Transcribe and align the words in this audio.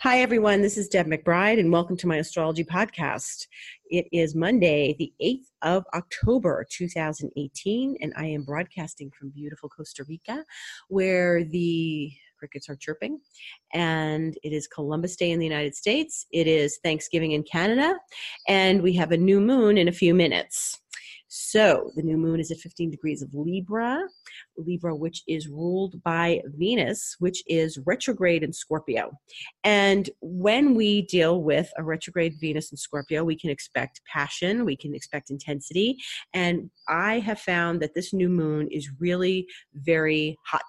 Hi, 0.00 0.20
everyone. 0.20 0.60
This 0.60 0.76
is 0.76 0.88
Deb 0.88 1.06
McBride, 1.06 1.58
and 1.58 1.72
welcome 1.72 1.96
to 1.96 2.06
my 2.06 2.16
astrology 2.16 2.62
podcast. 2.62 3.46
It 3.90 4.06
is 4.12 4.34
Monday, 4.34 4.94
the 4.98 5.12
8th 5.22 5.46
of 5.62 5.84
October, 5.94 6.66
2018, 6.70 7.96
and 8.02 8.12
I 8.16 8.26
am 8.26 8.42
broadcasting 8.42 9.10
from 9.18 9.30
beautiful 9.30 9.70
Costa 9.70 10.04
Rica, 10.04 10.44
where 10.88 11.42
the 11.44 12.12
crickets 12.38 12.68
are 12.68 12.76
chirping. 12.76 13.18
And 13.72 14.36
it 14.42 14.52
is 14.52 14.66
Columbus 14.66 15.16
Day 15.16 15.30
in 15.30 15.38
the 15.38 15.46
United 15.46 15.74
States. 15.74 16.26
It 16.30 16.46
is 16.46 16.78
Thanksgiving 16.84 17.32
in 17.32 17.42
Canada, 17.42 17.96
and 18.46 18.82
we 18.82 18.92
have 18.92 19.12
a 19.12 19.16
new 19.16 19.40
moon 19.40 19.78
in 19.78 19.88
a 19.88 19.92
few 19.92 20.14
minutes. 20.14 20.80
So 21.36 21.90
the 21.96 22.02
new 22.02 22.16
moon 22.16 22.38
is 22.38 22.52
at 22.52 22.58
15 22.58 22.92
degrees 22.92 23.20
of 23.20 23.34
Libra, 23.34 24.06
Libra, 24.56 24.94
which 24.94 25.24
is 25.26 25.48
ruled 25.48 26.00
by 26.04 26.40
Venus, 26.56 27.16
which 27.18 27.42
is 27.48 27.76
retrograde 27.84 28.44
in 28.44 28.52
Scorpio. 28.52 29.10
And 29.64 30.08
when 30.20 30.76
we 30.76 31.02
deal 31.02 31.42
with 31.42 31.72
a 31.76 31.82
retrograde 31.82 32.36
Venus 32.40 32.70
in 32.70 32.76
Scorpio, 32.76 33.24
we 33.24 33.34
can 33.34 33.50
expect 33.50 34.00
passion, 34.06 34.64
we 34.64 34.76
can 34.76 34.94
expect 34.94 35.30
intensity. 35.30 35.96
And 36.34 36.70
I 36.86 37.18
have 37.18 37.40
found 37.40 37.82
that 37.82 37.94
this 37.94 38.12
new 38.12 38.28
moon 38.28 38.68
is 38.70 38.88
really 39.00 39.48
very 39.74 40.38
hot. 40.46 40.62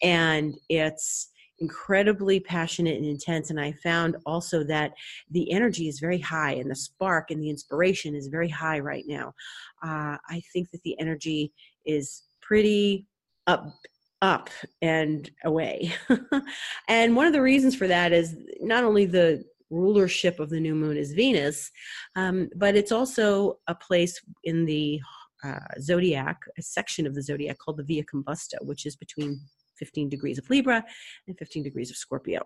And 0.00 0.54
it's 0.68 1.32
incredibly 1.60 2.40
passionate 2.40 2.96
and 2.96 3.06
intense. 3.06 3.50
And 3.50 3.60
I 3.60 3.72
found 3.72 4.16
also 4.26 4.62
that 4.64 4.92
the 5.30 5.50
energy 5.52 5.88
is 5.88 6.00
very 6.00 6.18
high 6.18 6.52
and 6.52 6.70
the 6.70 6.76
spark 6.76 7.30
and 7.30 7.42
the 7.42 7.50
inspiration 7.50 8.14
is 8.14 8.28
very 8.28 8.48
high 8.48 8.78
right 8.78 9.04
now. 9.06 9.34
Uh, 9.82 10.16
I 10.28 10.42
think 10.52 10.70
that 10.70 10.82
the 10.82 10.98
energy 11.00 11.52
is 11.84 12.22
pretty 12.40 13.06
up 13.46 13.72
up 14.20 14.50
and 14.82 15.30
away. 15.44 15.92
and 16.88 17.14
one 17.14 17.26
of 17.26 17.32
the 17.32 17.40
reasons 17.40 17.76
for 17.76 17.86
that 17.86 18.12
is 18.12 18.36
not 18.60 18.82
only 18.82 19.06
the 19.06 19.44
rulership 19.70 20.40
of 20.40 20.50
the 20.50 20.58
new 20.58 20.74
moon 20.74 20.96
is 20.96 21.12
Venus, 21.12 21.70
um, 22.16 22.48
but 22.56 22.74
it's 22.74 22.90
also 22.90 23.58
a 23.68 23.74
place 23.76 24.20
in 24.42 24.64
the 24.64 25.00
uh, 25.44 25.60
zodiac, 25.80 26.40
a 26.58 26.62
section 26.62 27.06
of 27.06 27.14
the 27.14 27.22
zodiac 27.22 27.58
called 27.58 27.76
the 27.76 27.84
Via 27.84 28.02
Combusta, 28.04 28.56
which 28.62 28.86
is 28.86 28.96
between 28.96 29.40
15 29.78 30.08
degrees 30.08 30.38
of 30.38 30.48
Libra 30.50 30.84
and 31.26 31.38
15 31.38 31.62
degrees 31.62 31.90
of 31.90 31.96
Scorpio. 31.96 32.42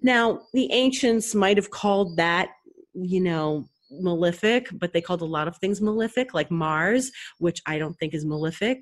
Now, 0.00 0.42
the 0.52 0.70
ancients 0.72 1.34
might 1.34 1.56
have 1.56 1.70
called 1.70 2.16
that, 2.16 2.48
you 2.94 3.20
know, 3.20 3.66
malefic, 3.90 4.68
but 4.72 4.92
they 4.92 5.00
called 5.00 5.22
a 5.22 5.26
lot 5.26 5.48
of 5.48 5.56
things 5.58 5.80
malefic, 5.80 6.34
like 6.34 6.50
Mars, 6.50 7.10
which 7.38 7.60
I 7.66 7.78
don't 7.78 7.94
think 7.94 8.14
is 8.14 8.24
malefic 8.24 8.78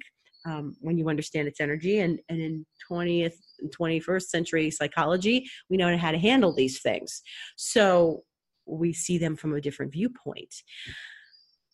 um, 0.47 0.77
when 0.81 0.97
you 0.97 1.09
understand 1.09 1.49
its 1.49 1.61
energy. 1.61 1.99
And, 1.99 2.21
and 2.29 2.41
in 2.41 2.67
20th, 2.91 3.35
21st 3.79 4.23
century 4.23 4.71
psychology, 4.71 5.47
we 5.69 5.77
know 5.77 5.97
how 5.97 6.13
to 6.13 6.19
handle 6.19 6.55
these 6.55 6.81
things. 6.81 7.23
So 7.57 8.23
we 8.67 8.93
see 8.93 9.19
them 9.19 9.37
from 9.37 9.55
a 9.55 9.61
different 9.61 9.93
viewpoint 9.93 10.55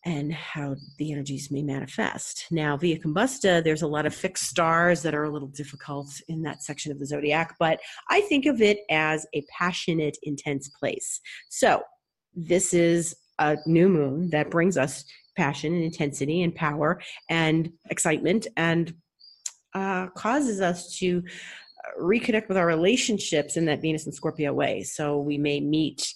and 0.05 0.33
how 0.33 0.75
the 0.97 1.11
energies 1.11 1.51
may 1.51 1.61
manifest. 1.61 2.45
Now, 2.51 2.77
via 2.77 2.99
combusta, 2.99 3.63
there's 3.63 3.81
a 3.81 3.87
lot 3.87 4.05
of 4.05 4.15
fixed 4.15 4.45
stars 4.45 5.01
that 5.01 5.15
are 5.15 5.23
a 5.23 5.29
little 5.29 5.47
difficult 5.49 6.07
in 6.27 6.43
that 6.43 6.63
section 6.63 6.91
of 6.91 6.99
the 6.99 7.05
zodiac, 7.05 7.55
but 7.59 7.79
I 8.09 8.21
think 8.21 8.45
of 8.45 8.61
it 8.61 8.79
as 8.89 9.25
a 9.33 9.43
passionate, 9.57 10.17
intense 10.23 10.69
place. 10.69 11.19
So, 11.49 11.81
this 12.35 12.73
is 12.73 13.15
a 13.39 13.57
new 13.65 13.89
moon 13.89 14.29
that 14.29 14.51
brings 14.51 14.77
us 14.77 15.03
passion 15.35 15.73
and 15.73 15.83
intensity 15.83 16.43
and 16.43 16.53
power 16.53 17.01
and 17.29 17.71
excitement 17.89 18.47
and 18.55 18.93
uh, 19.73 20.07
causes 20.15 20.61
us 20.61 20.95
to 20.97 21.23
uh, 21.85 22.01
reconnect 22.01 22.47
with 22.47 22.57
our 22.57 22.65
relationships 22.65 23.57
in 23.57 23.65
that 23.65 23.81
Venus 23.81 24.05
and 24.05 24.13
Scorpio 24.13 24.53
way. 24.53 24.83
So, 24.83 25.17
we 25.17 25.37
may 25.37 25.59
meet 25.59 26.13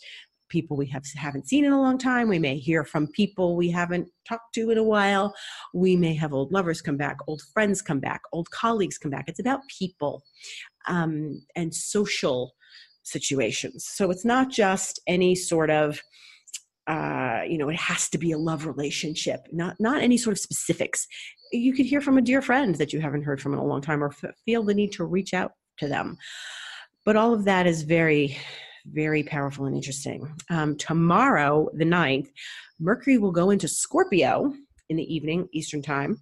people 0.51 0.77
we 0.77 0.85
have, 0.87 1.03
haven't 1.15 1.47
seen 1.47 1.65
in 1.65 1.71
a 1.71 1.81
long 1.81 1.97
time. 1.97 2.27
We 2.27 2.37
may 2.37 2.57
hear 2.57 2.83
from 2.83 3.07
people 3.07 3.55
we 3.55 3.71
haven't 3.71 4.09
talked 4.27 4.53
to 4.55 4.69
in 4.69 4.77
a 4.77 4.83
while. 4.83 5.33
We 5.73 5.95
may 5.95 6.13
have 6.15 6.33
old 6.33 6.51
lovers 6.51 6.81
come 6.81 6.97
back, 6.97 7.17
old 7.27 7.41
friends 7.53 7.81
come 7.81 7.99
back, 7.99 8.21
old 8.33 8.51
colleagues 8.51 8.97
come 8.97 9.11
back. 9.11 9.25
It's 9.27 9.39
about 9.39 9.61
people 9.79 10.23
um, 10.87 11.41
and 11.55 11.73
social 11.73 12.53
situations. 13.03 13.85
So 13.85 14.11
it's 14.11 14.25
not 14.25 14.51
just 14.51 14.99
any 15.07 15.33
sort 15.35 15.71
of 15.71 16.01
uh, 16.87 17.41
you 17.47 17.57
know, 17.57 17.69
it 17.69 17.75
has 17.77 18.09
to 18.09 18.17
be 18.17 18.31
a 18.31 18.37
love 18.37 18.65
relationship, 18.65 19.47
not 19.51 19.75
not 19.79 20.01
any 20.01 20.17
sort 20.17 20.35
of 20.35 20.39
specifics. 20.39 21.07
You 21.51 21.73
could 21.73 21.85
hear 21.85 22.01
from 22.01 22.17
a 22.17 22.21
dear 22.21 22.41
friend 22.41 22.75
that 22.75 22.91
you 22.91 22.99
haven't 22.99 23.21
heard 23.21 23.39
from 23.39 23.53
in 23.53 23.59
a 23.59 23.65
long 23.65 23.81
time, 23.81 24.03
or 24.03 24.07
f- 24.07 24.35
feel 24.45 24.63
the 24.63 24.73
need 24.73 24.91
to 24.93 25.05
reach 25.05 25.33
out 25.33 25.51
to 25.77 25.87
them. 25.87 26.17
But 27.05 27.15
all 27.15 27.33
of 27.33 27.45
that 27.45 27.67
is 27.67 27.83
very 27.83 28.37
very 28.85 29.23
powerful 29.23 29.65
and 29.65 29.75
interesting. 29.75 30.31
Um, 30.49 30.77
tomorrow, 30.77 31.69
the 31.73 31.85
9th, 31.85 32.29
Mercury 32.79 33.17
will 33.17 33.31
go 33.31 33.49
into 33.49 33.67
Scorpio 33.67 34.53
in 34.89 34.97
the 34.97 35.13
evening, 35.13 35.47
Eastern 35.53 35.81
Time. 35.81 36.21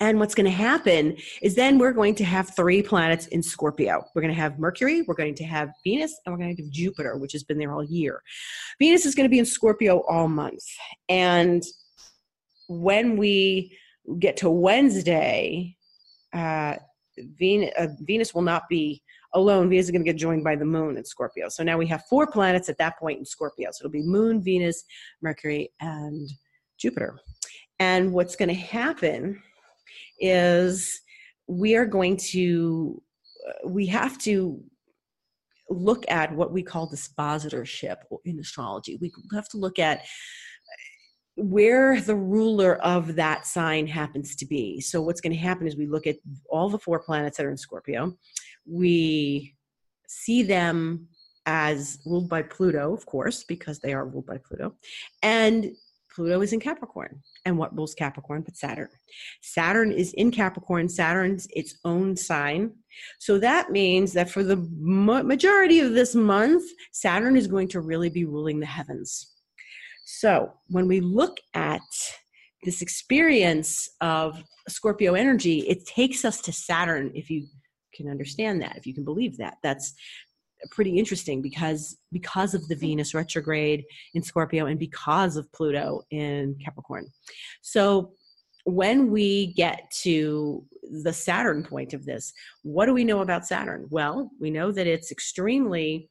And 0.00 0.18
what's 0.18 0.34
going 0.34 0.46
to 0.46 0.50
happen 0.50 1.16
is 1.42 1.54
then 1.54 1.78
we're 1.78 1.92
going 1.92 2.16
to 2.16 2.24
have 2.24 2.56
three 2.56 2.82
planets 2.82 3.28
in 3.28 3.40
Scorpio. 3.40 4.04
We're 4.14 4.22
going 4.22 4.34
to 4.34 4.40
have 4.40 4.58
Mercury, 4.58 5.02
we're 5.02 5.14
going 5.14 5.36
to 5.36 5.44
have 5.44 5.70
Venus, 5.84 6.18
and 6.24 6.32
we're 6.32 6.38
going 6.38 6.56
to 6.56 6.62
have 6.62 6.72
Jupiter, 6.72 7.16
which 7.18 7.32
has 7.32 7.44
been 7.44 7.58
there 7.58 7.72
all 7.72 7.84
year. 7.84 8.20
Venus 8.80 9.06
is 9.06 9.14
going 9.14 9.26
to 9.26 9.30
be 9.30 9.38
in 9.38 9.44
Scorpio 9.44 10.00
all 10.08 10.26
month. 10.26 10.64
And 11.08 11.62
when 12.68 13.16
we 13.16 13.78
get 14.18 14.36
to 14.38 14.50
Wednesday, 14.50 15.76
uh, 16.32 16.76
Venus, 17.38 17.70
uh, 17.78 17.88
Venus 18.00 18.34
will 18.34 18.42
not 18.42 18.68
be 18.68 19.02
alone, 19.34 19.68
Venus 19.68 19.86
is 19.86 19.90
going 19.90 20.04
to 20.04 20.10
get 20.10 20.18
joined 20.18 20.44
by 20.44 20.56
the 20.56 20.64
moon 20.64 20.96
in 20.96 21.04
Scorpio. 21.04 21.48
So 21.48 21.62
now 21.62 21.78
we 21.78 21.86
have 21.86 22.04
four 22.08 22.26
planets 22.26 22.68
at 22.68 22.78
that 22.78 22.98
point 22.98 23.18
in 23.18 23.24
Scorpio. 23.24 23.70
So 23.72 23.82
it'll 23.82 23.92
be 23.92 24.02
moon, 24.02 24.42
Venus, 24.42 24.84
Mercury, 25.22 25.70
and 25.80 26.30
Jupiter. 26.78 27.18
And 27.78 28.12
what's 28.12 28.36
going 28.36 28.48
to 28.48 28.54
happen 28.54 29.42
is 30.20 31.00
we 31.46 31.74
are 31.74 31.86
going 31.86 32.16
to, 32.16 33.02
uh, 33.48 33.68
we 33.68 33.86
have 33.86 34.18
to 34.18 34.62
look 35.68 36.04
at 36.08 36.34
what 36.34 36.52
we 36.52 36.62
call 36.62 36.90
dispositorship 36.90 37.96
in 38.24 38.38
astrology. 38.38 38.98
We 39.00 39.10
have 39.32 39.48
to 39.48 39.56
look 39.56 39.78
at 39.78 40.02
where 41.36 42.00
the 42.00 42.14
ruler 42.14 42.76
of 42.82 43.14
that 43.16 43.46
sign 43.46 43.86
happens 43.86 44.36
to 44.36 44.46
be. 44.46 44.80
So, 44.80 45.00
what's 45.00 45.20
going 45.20 45.32
to 45.32 45.38
happen 45.38 45.66
is 45.66 45.76
we 45.76 45.86
look 45.86 46.06
at 46.06 46.16
all 46.50 46.68
the 46.68 46.78
four 46.78 47.00
planets 47.00 47.36
that 47.36 47.46
are 47.46 47.50
in 47.50 47.56
Scorpio, 47.56 48.16
we 48.66 49.54
see 50.06 50.42
them 50.42 51.08
as 51.46 51.98
ruled 52.06 52.28
by 52.28 52.42
Pluto, 52.42 52.94
of 52.94 53.06
course, 53.06 53.44
because 53.44 53.78
they 53.80 53.92
are 53.92 54.06
ruled 54.06 54.26
by 54.26 54.38
Pluto. 54.38 54.74
And 55.22 55.72
Pluto 56.14 56.40
is 56.42 56.52
in 56.52 56.60
Capricorn. 56.60 57.22
And 57.44 57.56
what 57.58 57.74
rules 57.74 57.94
Capricorn 57.94 58.42
but 58.42 58.56
Saturn? 58.56 58.88
Saturn 59.40 59.90
is 59.90 60.12
in 60.12 60.30
Capricorn. 60.30 60.88
Saturn's 60.88 61.48
its 61.50 61.78
own 61.84 62.16
sign. 62.16 62.72
So 63.18 63.38
that 63.38 63.70
means 63.70 64.12
that 64.12 64.30
for 64.30 64.44
the 64.44 64.56
majority 64.78 65.80
of 65.80 65.94
this 65.94 66.14
month, 66.14 66.62
Saturn 66.92 67.36
is 67.36 67.46
going 67.46 67.68
to 67.68 67.80
really 67.80 68.10
be 68.10 68.24
ruling 68.24 68.60
the 68.60 68.66
heavens. 68.66 69.31
So 70.04 70.52
when 70.68 70.88
we 70.88 71.00
look 71.00 71.38
at 71.54 71.80
this 72.64 72.82
experience 72.82 73.88
of 74.00 74.42
Scorpio 74.68 75.14
energy, 75.14 75.60
it 75.60 75.84
takes 75.86 76.24
us 76.24 76.40
to 76.42 76.52
Saturn 76.52 77.10
if 77.14 77.30
you 77.30 77.46
can 77.94 78.08
understand 78.08 78.62
that, 78.62 78.76
if 78.76 78.86
you 78.86 78.94
can 78.94 79.04
believe 79.04 79.36
that. 79.38 79.58
That's 79.62 79.94
pretty 80.70 80.96
interesting 80.98 81.42
because 81.42 81.96
because 82.12 82.54
of 82.54 82.66
the 82.68 82.76
Venus 82.76 83.14
retrograde 83.14 83.84
in 84.14 84.22
Scorpio 84.22 84.66
and 84.66 84.78
because 84.78 85.36
of 85.36 85.50
Pluto 85.52 86.02
in 86.10 86.56
Capricorn. 86.64 87.06
So 87.62 88.12
when 88.64 89.10
we 89.10 89.52
get 89.54 89.90
to 90.02 90.64
the 91.02 91.12
Saturn 91.12 91.64
point 91.64 91.94
of 91.94 92.04
this, 92.04 92.32
what 92.62 92.86
do 92.86 92.94
we 92.94 93.04
know 93.04 93.20
about 93.20 93.46
Saturn? 93.46 93.86
Well, 93.90 94.30
we 94.40 94.50
know 94.50 94.70
that 94.70 94.86
it's 94.86 95.10
extremely 95.10 96.08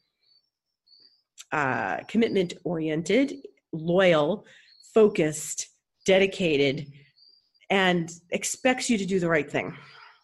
uh, 1.52 1.98
commitment 2.08 2.54
oriented, 2.64 3.36
loyal, 3.74 4.46
focused, 4.94 5.68
dedicated, 6.06 6.88
and 7.70 8.12
expects 8.32 8.90
you 8.90 8.98
to 8.98 9.06
do 9.06 9.20
the 9.20 9.30
right 9.30 9.50
thing. 9.50 9.76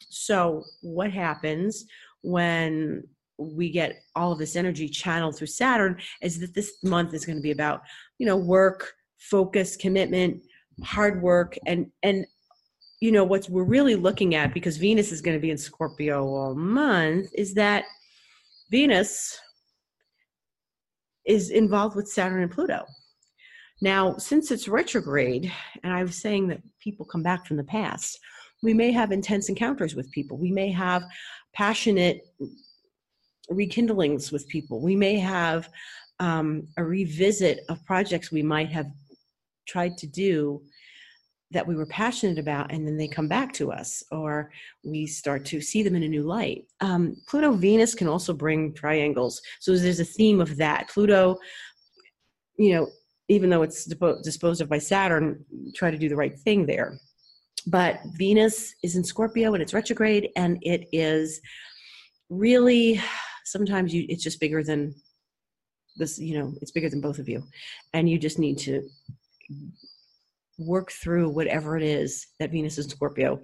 So, 0.10 0.64
what 0.82 1.12
happens 1.12 1.86
when 2.22 3.04
we 3.38 3.70
get 3.70 4.02
all 4.16 4.32
of 4.32 4.40
this 4.40 4.56
energy 4.56 4.90
channeled 4.90 5.38
through 5.38 5.48
Saturn 5.48 5.98
is 6.22 6.40
that 6.40 6.54
this 6.54 6.78
month 6.84 7.14
is 7.14 7.26
going 7.26 7.38
to 7.38 7.42
be 7.42 7.52
about, 7.52 7.82
you 8.18 8.26
know, 8.26 8.38
work, 8.38 8.94
focus, 9.20 9.76
commitment, 9.76 10.42
hard 10.84 11.22
work, 11.22 11.58
and 11.66 11.88
and 12.04 12.26
you 13.00 13.12
know 13.12 13.24
what 13.24 13.48
we're 13.50 13.64
really 13.64 13.96
looking 13.96 14.36
at 14.36 14.54
because 14.54 14.78
Venus 14.78 15.12
is 15.12 15.22
going 15.22 15.38
to 15.38 15.42
be 15.42 15.52
in 15.52 15.58
Scorpio 15.58 16.26
all 16.26 16.56
month 16.56 17.30
is 17.34 17.54
that 17.54 17.86
Venus 18.72 19.40
is 21.26 21.52
involved 21.52 21.96
with 21.96 22.08
Saturn 22.08 22.42
and 22.42 22.52
Pluto. 22.52 22.86
Now, 23.82 24.18
since 24.18 24.52
it's 24.52 24.68
retrograde, 24.68 25.52
and 25.84 25.94
I 25.94 26.04
was 26.04 26.16
saying 26.16 26.48
that 26.48 26.62
people 26.80 27.06
come 27.06 27.24
back 27.24 27.46
from 27.46 27.58
the 27.58 27.64
past, 27.64 28.20
we 28.64 28.74
may 28.74 28.92
have 28.92 29.12
intense 29.12 29.50
encounters 29.50 29.96
with 29.96 30.12
people. 30.12 30.38
We 30.38 30.52
may 30.52 30.72
have 30.72 31.04
passionate 31.54 32.22
rekindlings 33.50 34.32
with 34.32 34.48
people. 34.48 34.82
We 34.82 34.96
may 34.96 35.20
have 35.20 35.70
um, 36.20 36.68
a 36.78 36.84
revisit 36.84 37.62
of 37.70 37.86
projects 37.86 38.32
we 38.32 38.42
might 38.42 38.70
have 38.70 38.88
tried 39.68 39.98
to 39.98 40.08
do 40.08 40.62
that 41.52 41.66
we 41.66 41.76
were 41.76 41.86
passionate 41.86 42.40
about 42.40 42.72
and 42.72 42.86
then 42.86 42.98
they 42.98 43.08
come 43.08 43.28
back 43.28 43.54
to 43.54 43.72
us 43.72 44.04
or 44.12 44.52
we 44.84 45.06
start 45.06 45.46
to 45.46 45.62
see 45.62 45.82
them 45.82 45.96
in 45.96 46.04
a 46.04 46.08
new 46.08 46.24
light 46.24 46.66
um, 46.82 47.16
pluto 47.28 47.52
venus 47.52 47.96
can 47.96 48.08
also 48.08 48.34
bring 48.34 48.74
triangles 48.74 49.42
so 49.60 49.76
there's 49.76 50.00
a 50.00 50.06
theme 50.06 50.42
of 50.42 50.58
that 50.58 50.90
pluto 50.90 51.38
you 52.58 52.74
know 52.74 52.88
even 53.30 53.50
though 53.50 53.64
it's 53.64 53.86
disposed 53.86 54.62
of 54.62 54.70
by 54.70 54.78
saturn 54.78 55.44
try 55.76 55.92
to 55.92 55.98
do 55.98 56.10
the 56.10 56.16
right 56.16 56.38
thing 56.40 56.66
there 56.66 56.98
but 57.66 58.00
venus 58.16 58.74
is 58.84 58.96
in 58.96 59.04
scorpio 59.04 59.54
and 59.54 59.62
it's 59.62 59.74
retrograde 59.74 60.30
and 60.36 60.58
it 60.62 60.88
is 60.92 61.42
really 62.30 63.02
sometimes 63.46 63.94
you 63.94 64.06
it's 64.10 64.24
just 64.24 64.40
bigger 64.40 64.64
than 64.64 64.94
this 65.98 66.20
you 66.20 66.38
know 66.38 66.54
it's 66.62 66.72
bigger 66.72 66.90
than 66.90 67.02
both 67.02 67.20
of 67.20 67.28
you 67.28 67.44
and 67.94 68.10
you 68.10 68.18
just 68.18 68.40
need 68.40 68.58
to 68.58 68.88
work 70.58 70.92
through 70.92 71.30
whatever 71.30 71.78
it 71.78 71.84
is 71.84 72.28
that 72.40 72.52
Venus 72.52 72.78
in 72.78 72.90
Scorpio, 72.90 73.42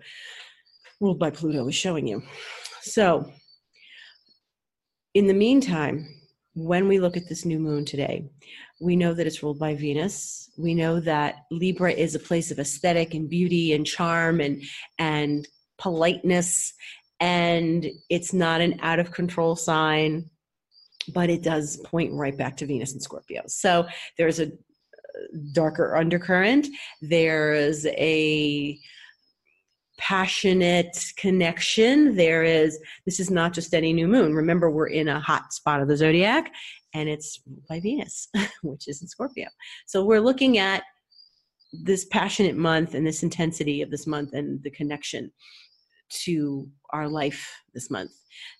ruled 1.00 1.20
by 1.20 1.30
Pluto, 1.30 1.68
is 1.68 1.76
showing 1.76 2.08
you. 2.08 2.24
So, 2.82 3.32
in 5.14 5.28
the 5.28 5.34
meantime, 5.34 6.08
when 6.56 6.88
we 6.88 7.00
look 7.00 7.18
at 7.18 7.28
this 7.28 7.46
new 7.46 7.60
moon 7.60 7.86
today, 7.86 8.30
we 8.80 8.96
know 8.96 9.14
that 9.14 9.26
it's 9.26 9.42
ruled 9.42 9.60
by 9.60 9.76
Venus. 9.76 10.50
We 10.58 10.74
know 10.74 11.00
that 11.00 11.46
Libra 11.52 11.92
is 11.92 12.16
a 12.16 12.20
place 12.20 12.52
of 12.52 12.60
aesthetic 12.60 13.14
and 13.14 13.30
beauty 13.30 13.74
and 13.74 13.86
charm 13.86 14.40
and 14.40 14.62
and 15.00 15.48
politeness 15.78 16.74
and 17.20 17.88
it's 18.10 18.34
not 18.34 18.62
an 18.62 18.80
out 18.82 19.00
of 19.00 19.12
control 19.12 19.56
sign 19.56 20.30
but 21.14 21.30
it 21.30 21.44
does 21.44 21.78
point 21.86 22.14
right 22.14 22.38
back 22.38 22.58
to 22.58 22.66
Venus 22.66 22.94
and 22.94 23.02
Scorpio. 23.02 23.44
So 23.48 23.88
there's 24.18 24.40
a 24.40 24.46
uh, 24.46 24.50
darker 25.54 25.96
undercurrent. 25.96 26.68
There's 27.02 27.86
a 27.86 28.80
passionate 29.98 30.98
connection. 31.18 32.16
There 32.16 32.44
is, 32.44 32.80
this 33.06 33.20
is 33.20 33.30
not 33.30 33.54
just 33.54 33.74
any 33.74 33.94
new 33.94 34.08
moon. 34.08 34.34
Remember, 34.34 34.70
we're 34.70 34.88
in 34.88 35.08
a 35.08 35.20
hot 35.20 35.54
spot 35.54 35.82
of 35.82 35.88
the 35.88 35.98
zodiac 35.98 36.52
and 36.94 37.10
it's 37.10 37.40
by 37.70 37.80
Venus, 37.80 38.28
which 38.64 38.88
is 38.88 39.02
in 39.02 39.08
Scorpio. 39.08 39.48
So 39.86 40.04
we're 40.04 40.22
looking 40.22 40.58
at 40.58 40.84
this 41.72 42.06
passionate 42.06 42.56
month 42.56 42.94
and 42.94 43.06
this 43.06 43.24
intensity 43.24 43.82
of 43.82 43.90
this 43.90 44.06
month 44.06 44.34
and 44.34 44.62
the 44.64 44.70
connection 44.70 45.32
to 46.24 46.68
our 46.92 47.08
life 47.08 47.50
this 47.74 47.90
month. 47.90 48.12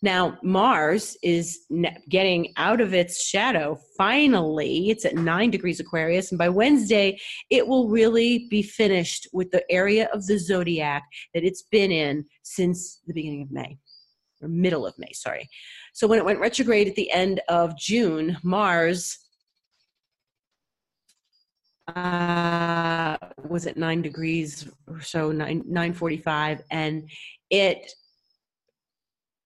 Now, 0.02 0.38
Mars 0.44 1.18
is 1.24 1.66
getting 2.10 2.54
out 2.58 2.82
of 2.82 2.94
its 2.94 3.26
shadow. 3.26 3.80
Finally, 3.98 4.90
it's 4.90 5.06
at 5.06 5.16
nine 5.16 5.50
degrees 5.50 5.80
Aquarius, 5.80 6.32
and 6.32 6.38
by 6.38 6.50
Wednesday, 6.50 7.20
it 7.50 7.68
will 7.68 7.90
really 7.90 8.48
be 8.50 8.62
finished 8.62 9.28
with 9.34 9.52
the 9.52 9.64
area 9.72 10.10
of 10.14 10.26
the 10.26 10.38
zodiac 10.38 11.04
that 11.34 11.44
it's 11.44 11.64
been 11.64 11.92
in 11.92 12.26
since 12.44 13.02
the 13.08 13.14
beginning 13.14 13.42
of 13.42 13.52
May, 13.52 13.78
or 14.42 14.48
middle 14.48 14.86
of 14.86 14.98
May, 14.98 15.12
sorry. 15.14 15.50
So, 15.94 16.08
when 16.08 16.20
it 16.20 16.26
went 16.26 16.40
retrograde 16.40 16.88
at 16.88 16.96
the 16.96 17.12
end 17.12 17.42
of 17.50 17.78
June, 17.78 18.38
Mars 18.44 19.18
uh, 21.96 23.18
was 23.48 23.68
at 23.68 23.78
nine 23.78 24.02
degrees 24.02 24.70
or 24.88 25.02
so, 25.02 25.32
nine 25.32 25.64
nine 25.68 25.94
forty 25.94 26.18
five, 26.18 26.62
and 26.72 27.10
it 27.54 27.94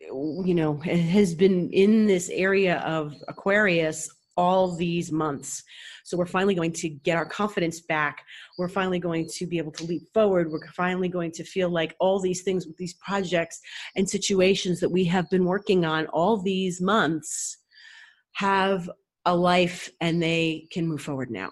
you 0.01 0.55
know 0.55 0.77
has 0.77 1.35
been 1.35 1.69
in 1.71 2.07
this 2.07 2.29
area 2.29 2.77
of 2.79 3.13
aquarius 3.27 4.09
all 4.37 4.75
these 4.75 5.11
months. 5.11 5.63
So 6.03 6.15
we're 6.15 6.27
finally 6.27 6.53
going 6.53 6.71
to 6.73 6.89
get 6.89 7.17
our 7.17 7.25
confidence 7.25 7.81
back. 7.81 8.23
We're 8.57 8.69
finally 8.69 8.99
going 8.99 9.27
to 9.33 9.47
be 9.47 9.57
able 9.57 9.71
to 9.73 9.83
leap 9.83 10.03
forward. 10.13 10.51
We're 10.51 10.65
finally 10.67 11.09
going 11.09 11.31
to 11.31 11.43
feel 11.43 11.69
like 11.69 11.95
all 11.99 12.19
these 12.19 12.43
things 12.43 12.67
with 12.67 12.77
these 12.77 12.93
projects 12.93 13.59
and 13.95 14.07
situations 14.07 14.79
that 14.79 14.89
we 14.89 15.03
have 15.05 15.27
been 15.31 15.43
working 15.43 15.83
on 15.85 16.05
all 16.07 16.37
these 16.37 16.79
months 16.79 17.57
have 18.33 18.89
a 19.25 19.35
life 19.35 19.89
and 19.99 20.21
they 20.21 20.67
can 20.71 20.87
move 20.87 21.01
forward 21.01 21.31
now. 21.31 21.49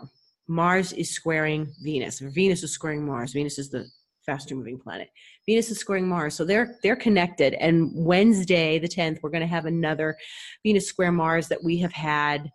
Mars 0.47 0.93
is 0.93 1.09
squaring 1.09 1.73
venus. 1.81 2.19
Venus 2.19 2.61
is 2.61 2.71
squaring 2.71 3.03
mars. 3.03 3.33
Venus 3.33 3.57
is 3.57 3.71
the 3.71 3.87
faster 4.25 4.55
moving 4.55 4.79
planet. 4.79 5.09
Venus 5.45 5.69
is 5.69 5.79
squaring 5.79 6.07
Mars, 6.07 6.35
so 6.35 6.45
they're 6.45 6.77
they're 6.83 6.95
connected. 6.95 7.53
And 7.55 7.91
Wednesday, 7.93 8.79
the 8.79 8.87
10th, 8.87 9.19
we're 9.21 9.29
going 9.29 9.41
to 9.41 9.47
have 9.47 9.65
another 9.65 10.17
Venus 10.63 10.87
square 10.87 11.11
Mars 11.11 11.47
that 11.49 11.63
we 11.63 11.77
have 11.79 11.93
had 11.93 12.49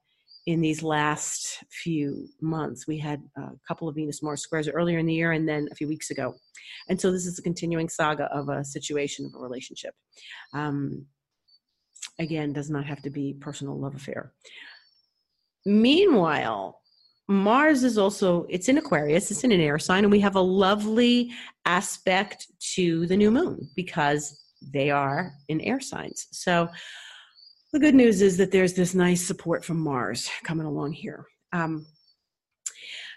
in 0.46 0.61
these 0.61 0.82
last 0.82 1.62
few 1.70 2.26
months. 2.40 2.87
We 2.87 2.99
had 2.99 3.22
a 3.37 3.50
couple 3.69 3.88
of 3.88 3.94
Venus 3.94 4.22
Mars 4.22 4.43
squares 4.43 4.69
earlier 4.69 4.99
in 4.99 5.06
the 5.06 5.14
year 5.14 5.32
and 5.32 5.49
then 5.49 5.69
a 5.70 5.75
few 5.75 5.87
weeks 5.87 6.11
ago. 6.11 6.34
And 6.88 7.00
so 7.00 7.12
this 7.12 7.26
is 7.26 7.38
a 7.38 7.43
continuing 7.43 7.88
saga 7.88 8.25
of 8.34 8.49
a 8.49 8.64
situation 8.64 9.26
of 9.26 9.34
a 9.34 9.43
relationship. 9.43 9.94
Um, 10.55 11.06
again, 12.19 12.52
does 12.52 12.70
not 12.70 12.87
have 12.87 13.02
to 13.02 13.11
be 13.11 13.34
personal 13.34 13.78
love 13.78 13.94
affair. 13.94 14.32
Meanwhile, 15.67 16.81
Mars 17.28 17.84
is 17.84 17.96
also 17.96 18.44
it's 18.49 18.69
in 18.69 18.78
Aquarius, 18.78 19.31
it's 19.31 19.44
in 19.44 19.52
an 19.52 19.61
air 19.61 19.78
sign, 19.78 20.05
and 20.05 20.11
we 20.11 20.20
have 20.20 20.34
a 20.34 20.40
lovely 20.40 21.31
aspect 21.76 22.38
to 22.75 23.06
the 23.06 23.17
new 23.17 23.31
moon 23.31 23.56
because 23.76 24.22
they 24.72 24.90
are 24.90 25.32
in 25.49 25.61
air 25.61 25.81
signs. 25.81 26.26
So 26.32 26.69
the 27.72 27.78
good 27.78 27.94
news 27.94 28.20
is 28.20 28.37
that 28.38 28.50
there's 28.50 28.75
this 28.75 28.94
nice 28.94 29.22
support 29.26 29.64
from 29.64 29.78
Mars 29.81 30.28
coming 30.43 30.67
along 30.67 30.93
here. 30.93 31.25
Um, 31.52 31.87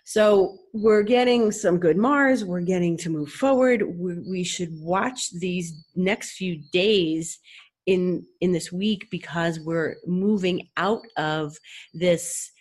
so 0.05 0.57
we're 0.73 1.07
getting 1.17 1.51
some 1.51 1.77
good 1.79 1.97
Mars. 1.97 2.43
We're 2.43 2.69
getting 2.73 2.95
to 2.97 3.09
move 3.09 3.31
forward. 3.31 3.81
We, 3.83 4.11
we 4.29 4.43
should 4.43 4.71
watch 4.73 5.31
these 5.31 5.67
next 5.95 6.33
few 6.33 6.61
days 6.71 7.39
in 7.85 8.25
in 8.39 8.51
this 8.51 8.71
week 8.71 9.01
because 9.11 9.59
we're 9.59 9.95
moving 10.05 10.69
out 10.77 11.05
of 11.17 11.57
this 11.93 12.51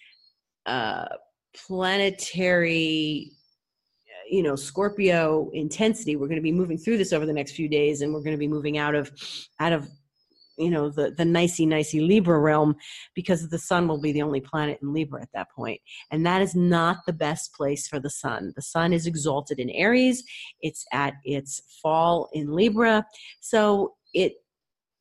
uh, 0.66 1.08
planetary 1.54 3.32
you 4.32 4.42
know 4.42 4.56
scorpio 4.56 5.50
intensity 5.52 6.16
we're 6.16 6.26
going 6.26 6.36
to 6.36 6.42
be 6.42 6.50
moving 6.50 6.78
through 6.78 6.96
this 6.96 7.12
over 7.12 7.26
the 7.26 7.32
next 7.32 7.52
few 7.52 7.68
days 7.68 8.00
and 8.00 8.12
we're 8.12 8.22
going 8.22 8.34
to 8.34 8.38
be 8.38 8.48
moving 8.48 8.78
out 8.78 8.94
of 8.94 9.12
out 9.60 9.74
of 9.74 9.86
you 10.58 10.70
know 10.70 10.88
the 10.88 11.10
the 11.10 11.24
nicey 11.24 11.66
nicey 11.66 12.00
libra 12.00 12.38
realm 12.38 12.74
because 13.14 13.48
the 13.48 13.58
sun 13.58 13.86
will 13.86 14.00
be 14.00 14.10
the 14.10 14.22
only 14.22 14.40
planet 14.40 14.78
in 14.82 14.92
libra 14.92 15.20
at 15.20 15.32
that 15.34 15.50
point. 15.50 15.80
And 16.10 16.24
that 16.26 16.42
is 16.42 16.54
not 16.54 16.98
the 17.06 17.12
best 17.12 17.54
place 17.54 17.88
for 17.88 17.98
the 17.98 18.10
sun. 18.10 18.52
The 18.54 18.62
sun 18.62 18.92
is 18.92 19.06
exalted 19.06 19.58
in 19.58 19.70
aries. 19.70 20.22
It's 20.60 20.84
at 20.92 21.14
its 21.24 21.62
fall 21.82 22.28
in 22.32 22.52
libra. 22.52 23.06
So 23.40 23.94
it 24.14 24.34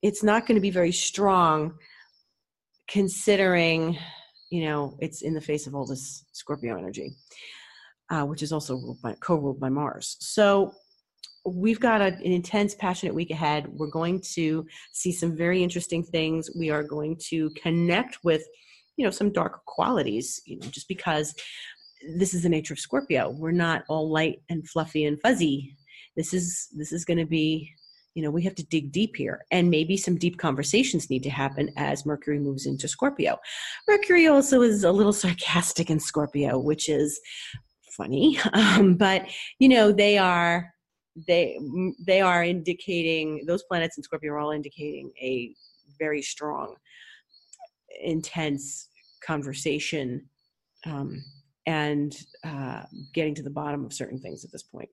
it's 0.02 0.24
not 0.24 0.48
going 0.48 0.56
to 0.56 0.62
be 0.62 0.72
very 0.72 0.92
strong 0.92 1.74
considering 2.88 3.98
you 4.52 4.66
know, 4.66 4.98
it's 5.00 5.22
in 5.22 5.34
the 5.34 5.42
face 5.42 5.66
of 5.66 5.74
all 5.74 5.88
this 5.88 6.26
Scorpio 6.34 6.78
energy, 6.78 7.16
uh, 8.12 8.26
which 8.26 8.44
is 8.44 8.52
also 8.52 8.76
ruled 8.76 9.02
by, 9.02 9.14
co-ruled 9.22 9.60
by 9.60 9.70
Mars. 9.70 10.18
So 10.20 10.74
we've 11.46 11.80
got 11.80 12.02
a, 12.02 12.08
an 12.08 12.32
intense, 12.32 12.76
passionate 12.76 13.16
week 13.16 13.32
ahead. 13.32 13.68
We're 13.70 13.90
going 13.90 14.22
to 14.34 14.68
see 14.92 15.12
some 15.12 15.36
very 15.36 15.64
interesting 15.64 16.04
things. 16.04 16.50
We 16.56 16.70
are 16.70 16.84
going 16.84 17.18
to 17.30 17.50
connect 17.52 18.20
with, 18.24 18.44
you 18.98 19.06
know, 19.06 19.12
some 19.12 19.32
dark 19.32 19.66
qualities, 19.66 20.42
you 20.46 20.60
know, 20.60 20.68
just 20.68 20.88
because 20.90 21.34
this 22.18 22.34
is 22.34 22.44
the 22.44 22.50
nature 22.50 22.74
of 22.74 22.80
Scorpio. 22.80 23.30
We're 23.30 23.52
not 23.52 23.84
all 23.88 24.12
light 24.12 24.42
and 24.50 24.68
fluffy 24.68 25.06
and 25.06 25.20
fuzzy. 25.22 25.78
This 26.18 26.34
is 26.34 26.68
this 26.76 26.92
is 26.92 27.06
going 27.06 27.20
to 27.20 27.26
be 27.26 27.72
you 28.14 28.22
know 28.22 28.30
we 28.30 28.44
have 28.44 28.56
to 28.56 28.66
dig 28.66 28.92
deep 28.92 29.16
here 29.16 29.46
and 29.52 29.70
maybe 29.70 29.96
some 29.96 30.18
deep 30.18 30.38
conversations 30.38 31.10
need 31.10 31.24
to 31.24 31.30
happen 31.30 31.70
as 31.78 32.06
mercury 32.06 32.40
moves 32.40 32.66
into 32.66 32.86
scorpio 32.86 33.38
mercury 33.88 34.28
also 34.28 34.62
is 34.62 34.84
a 34.84 34.92
little 34.92 35.14
sarcastic 35.14 35.90
in 35.90 35.98
scorpio 35.98 36.60
which 36.60 36.90
is 36.90 37.22
funny 37.98 38.38
um, 38.54 38.96
but 38.96 39.26
you 39.60 39.70
know 39.70 39.92
they 39.92 40.18
are 40.18 40.72
they 41.28 41.60
they 42.06 42.22
are 42.22 42.44
indicating 42.44 43.44
those 43.46 43.64
planets 43.64 43.98
in 43.98 44.04
scorpio 44.04 44.34
are 44.34 44.40
all 44.40 44.52
indicating 44.52 45.12
a 45.22 45.54
very 46.00 46.22
strong 46.22 46.76
intense 48.02 48.90
conversation 49.26 50.26
um, 50.86 51.24
and 51.68 52.18
uh, 52.44 52.84
getting 53.14 53.36
to 53.36 53.44
the 53.44 53.50
bottom 53.50 53.86
of 53.86 53.94
certain 53.94 54.20
things 54.20 54.44
at 54.44 54.52
this 54.52 54.64
point. 54.64 54.90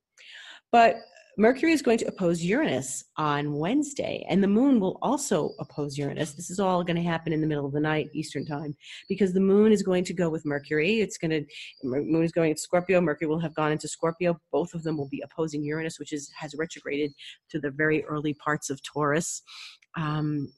But 0.71 0.97
Mercury 1.41 1.71
is 1.71 1.83
going 1.83 1.99
to 1.99 2.09
oppose 2.09 2.43
Uranus 2.43 3.05
on 3.17 3.55
Wednesday, 3.55 4.27
and 4.29 4.43
the 4.43 4.49
moon 4.49 4.81
will 4.81 4.99
also 5.03 5.53
oppose 5.61 5.97
Uranus. 5.97 6.33
This 6.33 6.51
is 6.51 6.59
all 6.59 6.83
going 6.83 6.97
to 6.97 7.03
happen 7.03 7.33
in 7.33 7.41
the 7.41 7.47
middle 7.47 7.65
of 7.65 7.71
the 7.71 7.79
night, 7.79 8.11
Eastern 8.13 8.45
time, 8.45 8.75
because 9.09 9.33
the 9.33 9.39
moon 9.39 9.71
is 9.71 9.85
going 9.85 10.03
to 10.03 10.13
go 10.13 10.29
with 10.29 10.45
Mercury. 10.45 11.01
It's 11.01 11.17
going 11.17 11.31
to, 11.31 11.45
moon 11.85 12.25
is 12.25 12.33
going 12.33 12.51
into 12.51 12.61
Scorpio. 12.61 13.01
Mercury 13.01 13.29
will 13.29 13.39
have 13.39 13.55
gone 13.55 13.71
into 13.71 13.87
Scorpio. 13.87 14.37
Both 14.51 14.75
of 14.75 14.83
them 14.83 14.99
will 14.99 15.09
be 15.09 15.23
opposing 15.25 15.63
Uranus, 15.63 16.01
which 16.01 16.13
is 16.13 16.29
has 16.37 16.57
retrograded 16.59 17.13
to 17.51 17.61
the 17.61 17.71
very 17.71 18.05
early 18.07 18.35
parts 18.35 18.69
of 18.69 18.83
Taurus. 18.83 19.43
Um, 19.97 20.53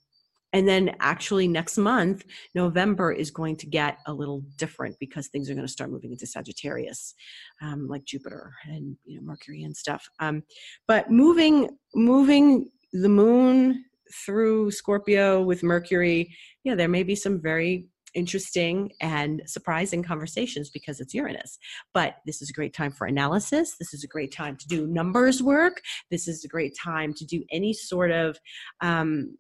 and 0.52 0.66
then 0.66 0.95
actually 1.00 1.49
next 1.49 1.78
month 1.78 2.25
november 2.54 3.12
is 3.12 3.30
going 3.30 3.57
to 3.57 3.66
get 3.66 3.99
a 4.07 4.12
little 4.12 4.42
different 4.57 4.97
because 4.99 5.28
things 5.28 5.50
are 5.50 5.54
going 5.54 5.66
to 5.66 5.73
start 5.73 5.90
moving 5.90 6.12
into 6.12 6.26
sagittarius 6.26 7.14
um, 7.62 7.88
like 7.88 8.04
jupiter 8.04 8.52
and 8.64 8.97
you 9.04 9.16
know 9.16 9.23
mercury 9.23 9.62
and 9.62 9.76
stuff 9.76 10.09
um, 10.21 10.42
but 10.87 11.11
moving 11.11 11.69
moving 11.95 12.69
the 12.92 13.09
moon 13.09 13.85
through 14.25 14.71
scorpio 14.71 15.42
with 15.42 15.62
mercury 15.62 16.35
yeah 16.64 16.75
there 16.75 16.88
may 16.88 17.02
be 17.02 17.14
some 17.14 17.40
very 17.40 17.87
interesting 18.14 18.90
and 19.00 19.42
surprising 19.47 20.02
conversations 20.02 20.71
because 20.71 21.00
it's 21.00 21.14
Uranus. 21.14 21.59
But 21.95 22.16
this 22.26 22.42
is 22.42 22.50
a 22.50 22.52
great 22.52 22.75
time 22.75 22.92
for 22.92 23.07
analysis. 23.07 23.76
This 23.78 23.95
is 23.95 24.04
a 24.04 24.09
great 24.09 24.33
time 24.33 24.57
to 24.57 24.69
do 24.69 24.87
numbers 24.87 25.42
work. 25.42 25.80
This 26.11 26.28
is 26.28 26.45
a 26.45 26.49
great 26.49 26.76
time 26.76 27.14
to 27.14 27.25
do 27.25 27.45
any 27.50 27.73
sort 27.73 28.11
of 28.11 28.38
um, 28.80 29.37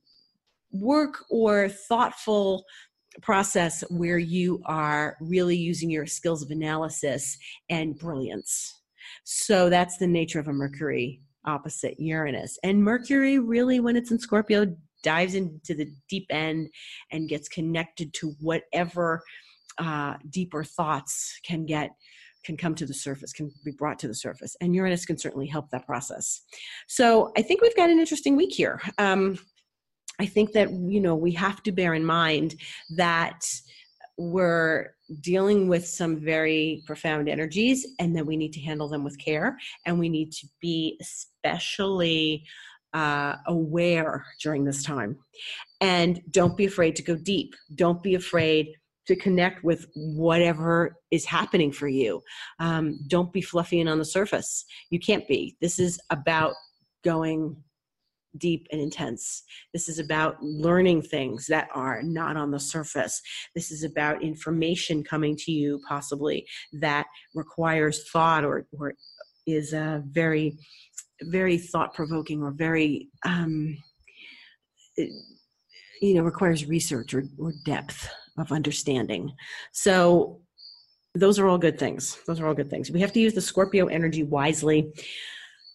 work 0.72 1.24
or 1.30 1.68
thoughtful 1.68 2.64
process 3.22 3.82
where 3.90 4.18
you 4.18 4.60
are 4.66 5.16
really 5.20 5.56
using 5.56 5.90
your 5.90 6.06
skills 6.06 6.42
of 6.42 6.50
analysis 6.50 7.36
and 7.68 7.98
brilliance. 7.98 8.82
So 9.24 9.68
that's 9.68 9.98
the 9.98 10.06
nature 10.06 10.38
of 10.38 10.48
a 10.48 10.52
Mercury 10.52 11.20
opposite 11.44 11.98
Uranus. 11.98 12.58
And 12.62 12.82
Mercury, 12.82 13.38
really, 13.38 13.80
when 13.80 13.96
it's 13.96 14.10
in 14.10 14.18
Scorpio, 14.18 14.76
dives 15.02 15.34
into 15.34 15.74
the 15.74 15.90
deep 16.08 16.26
end 16.30 16.68
and 17.10 17.28
gets 17.28 17.48
connected 17.48 18.12
to 18.14 18.34
whatever 18.40 19.22
uh, 19.78 20.14
deeper 20.28 20.62
thoughts 20.62 21.38
can 21.44 21.64
get 21.64 21.90
can 22.42 22.56
come 22.56 22.74
to 22.74 22.86
the 22.86 22.94
surface 22.94 23.34
can 23.34 23.50
be 23.66 23.70
brought 23.70 23.98
to 23.98 24.08
the 24.08 24.14
surface 24.14 24.56
and 24.60 24.74
uranus 24.74 25.04
can 25.04 25.18
certainly 25.18 25.46
help 25.46 25.68
that 25.70 25.84
process 25.86 26.42
so 26.86 27.30
i 27.36 27.42
think 27.42 27.60
we've 27.60 27.76
got 27.76 27.90
an 27.90 27.98
interesting 27.98 28.34
week 28.34 28.52
here 28.52 28.80
um, 28.96 29.38
I 30.20 30.26
think 30.26 30.52
that 30.52 30.70
you 30.70 31.00
know 31.00 31.14
we 31.14 31.32
have 31.32 31.62
to 31.62 31.72
bear 31.72 31.94
in 31.94 32.04
mind 32.04 32.56
that 32.96 33.40
we're 34.18 34.94
dealing 35.22 35.66
with 35.66 35.86
some 35.86 36.20
very 36.20 36.82
profound 36.86 37.26
energies 37.26 37.86
and 37.98 38.14
that 38.14 38.26
we 38.26 38.36
need 38.36 38.52
to 38.52 38.60
handle 38.60 38.86
them 38.86 39.02
with 39.02 39.18
care 39.18 39.56
and 39.86 39.98
we 39.98 40.10
need 40.10 40.30
to 40.32 40.46
be 40.60 41.00
especially 41.00 42.44
uh, 42.92 43.36
aware 43.46 44.26
during 44.42 44.64
this 44.64 44.82
time. 44.82 45.16
And 45.80 46.20
don't 46.30 46.56
be 46.56 46.66
afraid 46.66 46.96
to 46.96 47.02
go 47.02 47.16
deep. 47.16 47.54
Don't 47.74 48.02
be 48.02 48.14
afraid 48.14 48.68
to 49.06 49.16
connect 49.16 49.64
with 49.64 49.86
whatever 49.94 50.96
is 51.10 51.24
happening 51.24 51.72
for 51.72 51.88
you. 51.88 52.20
Um, 52.58 52.98
don't 53.08 53.32
be 53.32 53.40
fluffy 53.40 53.80
and 53.80 53.88
on 53.88 53.98
the 53.98 54.04
surface. 54.04 54.66
You 54.90 55.00
can't 55.00 55.26
be. 55.26 55.56
This 55.62 55.78
is 55.78 55.98
about 56.10 56.52
going 57.04 57.56
deep 58.38 58.66
and 58.70 58.80
intense. 58.80 59.42
This 59.72 59.88
is 59.88 59.98
about 59.98 60.42
learning 60.42 61.02
things 61.02 61.46
that 61.46 61.68
are 61.74 62.02
not 62.02 62.36
on 62.36 62.50
the 62.50 62.60
surface. 62.60 63.20
This 63.54 63.70
is 63.70 63.84
about 63.84 64.22
information 64.22 65.02
coming 65.02 65.36
to 65.36 65.52
you, 65.52 65.80
possibly 65.88 66.46
that 66.72 67.06
requires 67.34 68.08
thought 68.10 68.44
or, 68.44 68.66
or 68.78 68.94
is 69.46 69.72
a 69.72 70.02
very, 70.06 70.56
very 71.22 71.58
thought 71.58 71.94
provoking 71.94 72.42
or 72.42 72.50
very, 72.52 73.08
um, 73.24 73.76
you 74.96 76.14
know, 76.14 76.22
requires 76.22 76.66
research 76.66 77.14
or, 77.14 77.24
or 77.38 77.52
depth 77.64 78.08
of 78.38 78.52
understanding. 78.52 79.32
So, 79.72 80.40
those 81.16 81.40
are 81.40 81.48
all 81.48 81.58
good 81.58 81.76
things. 81.76 82.18
Those 82.26 82.38
are 82.40 82.46
all 82.46 82.54
good 82.54 82.70
things. 82.70 82.90
We 82.90 83.00
have 83.00 83.12
to 83.14 83.20
use 83.20 83.34
the 83.34 83.40
Scorpio 83.40 83.86
energy 83.86 84.22
wisely. 84.22 84.92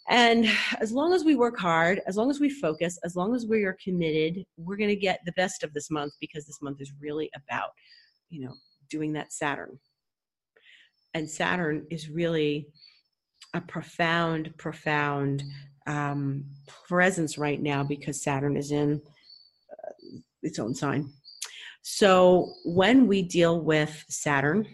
And 0.10 0.48
as 0.80 0.92
long 0.92 1.14
as 1.14 1.24
we 1.24 1.36
work 1.36 1.58
hard, 1.58 2.02
as 2.06 2.16
long 2.16 2.30
as 2.30 2.40
we 2.40 2.50
focus, 2.50 3.00
as 3.04 3.16
long 3.16 3.34
as 3.34 3.48
we 3.48 3.64
are 3.64 3.78
committed, 3.84 4.46
we're 4.58 4.78
going 4.78 4.90
to 4.90 4.96
get 4.96 5.22
the 5.26 5.32
best 5.32 5.64
of 5.64 5.74
this 5.74 5.90
month 5.90 6.14
because 6.20 6.46
this 6.46 6.62
month 6.62 6.80
is 6.80 6.94
really 7.00 7.30
about, 7.36 7.70
you 8.30 8.46
know, 8.46 8.54
doing 8.90 9.14
that 9.14 9.34
Saturn. 9.34 9.80
And 11.16 11.30
Saturn 11.30 11.88
is 11.90 12.10
really 12.10 12.68
a 13.56 13.62
profound, 13.62 14.56
profound 14.58 15.44
um, 15.88 16.46
presence 16.88 17.38
right 17.38 17.62
now 17.62 17.84
because 17.84 18.22
Saturn 18.22 18.58
is 18.58 18.72
in 18.72 19.02
uh, 19.72 20.20
its 20.44 20.60
own 20.60 20.76
sign. 20.76 21.12
So 21.82 22.54
when 22.66 23.08
we 23.08 23.22
deal 23.22 23.62
with 23.62 24.06
Saturn, 24.10 24.68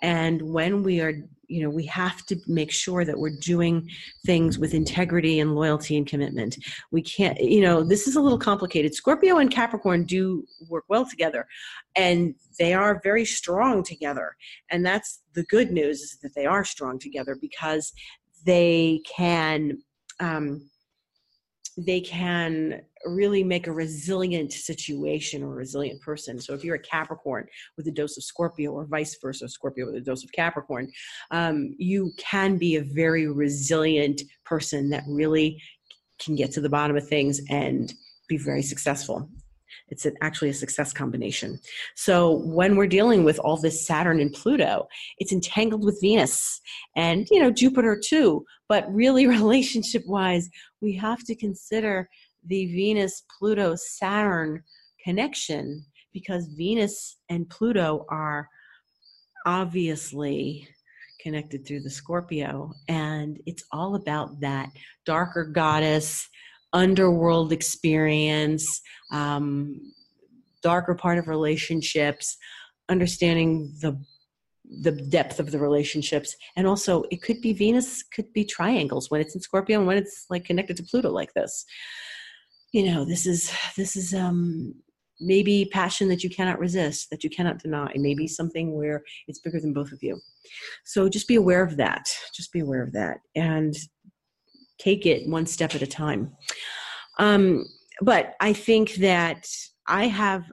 and 0.00 0.42
when 0.42 0.82
we 0.82 1.00
are 1.00 1.14
you 1.48 1.62
know 1.62 1.70
we 1.70 1.84
have 1.84 2.24
to 2.26 2.36
make 2.46 2.72
sure 2.72 3.04
that 3.04 3.18
we're 3.18 3.36
doing 3.40 3.88
things 4.24 4.58
with 4.58 4.72
integrity 4.72 5.40
and 5.40 5.54
loyalty 5.54 5.96
and 5.96 6.06
commitment. 6.06 6.56
We 6.90 7.02
can't 7.02 7.38
you 7.38 7.60
know 7.60 7.82
this 7.82 8.08
is 8.08 8.16
a 8.16 8.20
little 8.20 8.38
complicated. 8.38 8.94
Scorpio 8.94 9.38
and 9.38 9.50
capricorn 9.50 10.04
do 10.04 10.44
work 10.68 10.84
well 10.88 11.04
together 11.04 11.46
and 11.94 12.34
they 12.58 12.72
are 12.72 13.00
very 13.02 13.24
strong 13.24 13.82
together. 13.82 14.36
And 14.70 14.84
that's 14.84 15.20
the 15.34 15.44
good 15.44 15.70
news 15.70 16.00
is 16.00 16.18
that 16.22 16.34
they 16.34 16.46
are 16.46 16.64
strong 16.64 16.98
together 16.98 17.36
because 17.40 17.92
they 18.44 19.02
can 19.06 19.78
um, 20.20 20.70
they 21.76 22.00
can 22.00 22.82
really 23.04 23.42
make 23.42 23.66
a 23.66 23.72
resilient 23.72 24.52
situation 24.52 25.42
or 25.42 25.52
a 25.52 25.56
resilient 25.56 26.00
person. 26.00 26.38
So 26.38 26.54
if 26.54 26.64
you're 26.64 26.76
a 26.76 26.80
Capricorn 26.80 27.46
with 27.76 27.86
a 27.86 27.90
dose 27.90 28.16
of 28.16 28.24
Scorpio 28.24 28.72
or 28.72 28.84
vice 28.84 29.16
versa, 29.20 29.48
Scorpio 29.48 29.86
with 29.86 29.96
a 29.96 30.00
dose 30.00 30.24
of 30.24 30.32
Capricorn, 30.32 30.90
um, 31.30 31.74
you 31.78 32.12
can 32.18 32.58
be 32.58 32.76
a 32.76 32.82
very 32.82 33.26
resilient 33.26 34.22
person 34.44 34.90
that 34.90 35.04
really 35.08 35.60
can 36.20 36.36
get 36.36 36.52
to 36.52 36.60
the 36.60 36.68
bottom 36.68 36.96
of 36.96 37.08
things 37.08 37.40
and 37.50 37.94
be 38.28 38.36
very 38.36 38.62
successful. 38.62 39.28
It's 39.92 40.06
an, 40.06 40.16
actually 40.22 40.48
a 40.48 40.54
success 40.54 40.92
combination. 40.92 41.60
So 41.94 42.38
when 42.44 42.74
we're 42.74 42.86
dealing 42.86 43.22
with 43.22 43.38
all 43.38 43.56
this 43.56 43.86
Saturn 43.86 44.20
and 44.20 44.32
Pluto, 44.32 44.88
it's 45.18 45.32
entangled 45.32 45.84
with 45.84 46.00
Venus 46.00 46.60
and 46.96 47.28
you 47.30 47.38
know 47.38 47.50
Jupiter 47.50 48.00
too. 48.02 48.44
But 48.68 48.92
really, 48.92 49.26
relationship 49.38 50.02
wise, 50.06 50.48
we 50.80 50.94
have 50.96 51.22
to 51.24 51.36
consider 51.36 52.08
the 52.46 52.66
Venus 52.66 53.22
Pluto 53.38 53.76
Saturn 53.76 54.62
connection 55.04 55.84
because 56.12 56.46
Venus 56.56 57.18
and 57.28 57.48
Pluto 57.48 58.04
are 58.08 58.48
obviously 59.46 60.68
connected 61.22 61.66
through 61.66 61.80
the 61.80 61.90
Scorpio. 61.90 62.72
And 62.88 63.40
it's 63.46 63.64
all 63.72 63.94
about 63.94 64.40
that 64.40 64.70
darker 65.06 65.44
goddess, 65.44 66.28
underworld 66.72 67.52
experience, 67.52 68.80
um, 69.10 69.80
darker 70.62 70.94
part 70.94 71.18
of 71.18 71.28
relationships, 71.28 72.36
understanding 72.88 73.74
the 73.80 74.00
the 74.80 74.92
depth 74.92 75.38
of 75.38 75.50
the 75.50 75.58
relationships. 75.58 76.34
And 76.56 76.66
also 76.66 77.04
it 77.10 77.20
could 77.20 77.40
be 77.42 77.52
venus 77.52 78.02
could 78.02 78.32
be 78.32 78.44
triangles. 78.44 79.10
When 79.10 79.20
it's 79.20 79.34
in 79.34 79.40
scorpio 79.40 79.78
and 79.78 79.86
when 79.86 79.98
it's 79.98 80.26
like 80.30 80.44
connected 80.44 80.76
to 80.78 80.82
pluto 80.82 81.10
like 81.10 81.34
this. 81.34 81.64
You 82.72 82.90
know 82.90 83.04
this 83.04 83.26
is 83.26 83.52
this 83.76 83.96
is 83.96 84.14
um 84.14 84.74
maybe 85.20 85.68
passion 85.72 86.08
that 86.08 86.24
you 86.24 86.30
cannot 86.30 86.58
resist 86.58 87.10
that 87.10 87.22
you 87.22 87.30
cannot 87.30 87.58
deny. 87.58 87.92
Maybe 87.96 88.26
something 88.26 88.74
where 88.74 89.02
it's 89.28 89.40
bigger 89.40 89.60
than 89.60 89.74
both 89.74 89.92
of 89.92 90.02
you. 90.02 90.18
So 90.84 91.08
just 91.08 91.28
be 91.28 91.36
aware 91.36 91.62
of 91.62 91.76
that. 91.76 92.04
Just 92.34 92.52
be 92.52 92.60
aware 92.60 92.82
of 92.82 92.92
that. 92.92 93.18
And 93.36 93.74
take 94.82 95.06
it 95.06 95.28
one 95.28 95.46
step 95.46 95.74
at 95.74 95.82
a 95.82 95.86
time 95.86 96.32
um 97.18 97.64
but 98.00 98.34
i 98.40 98.52
think 98.52 98.94
that 98.94 99.46
i 99.88 100.06
have 100.06 100.44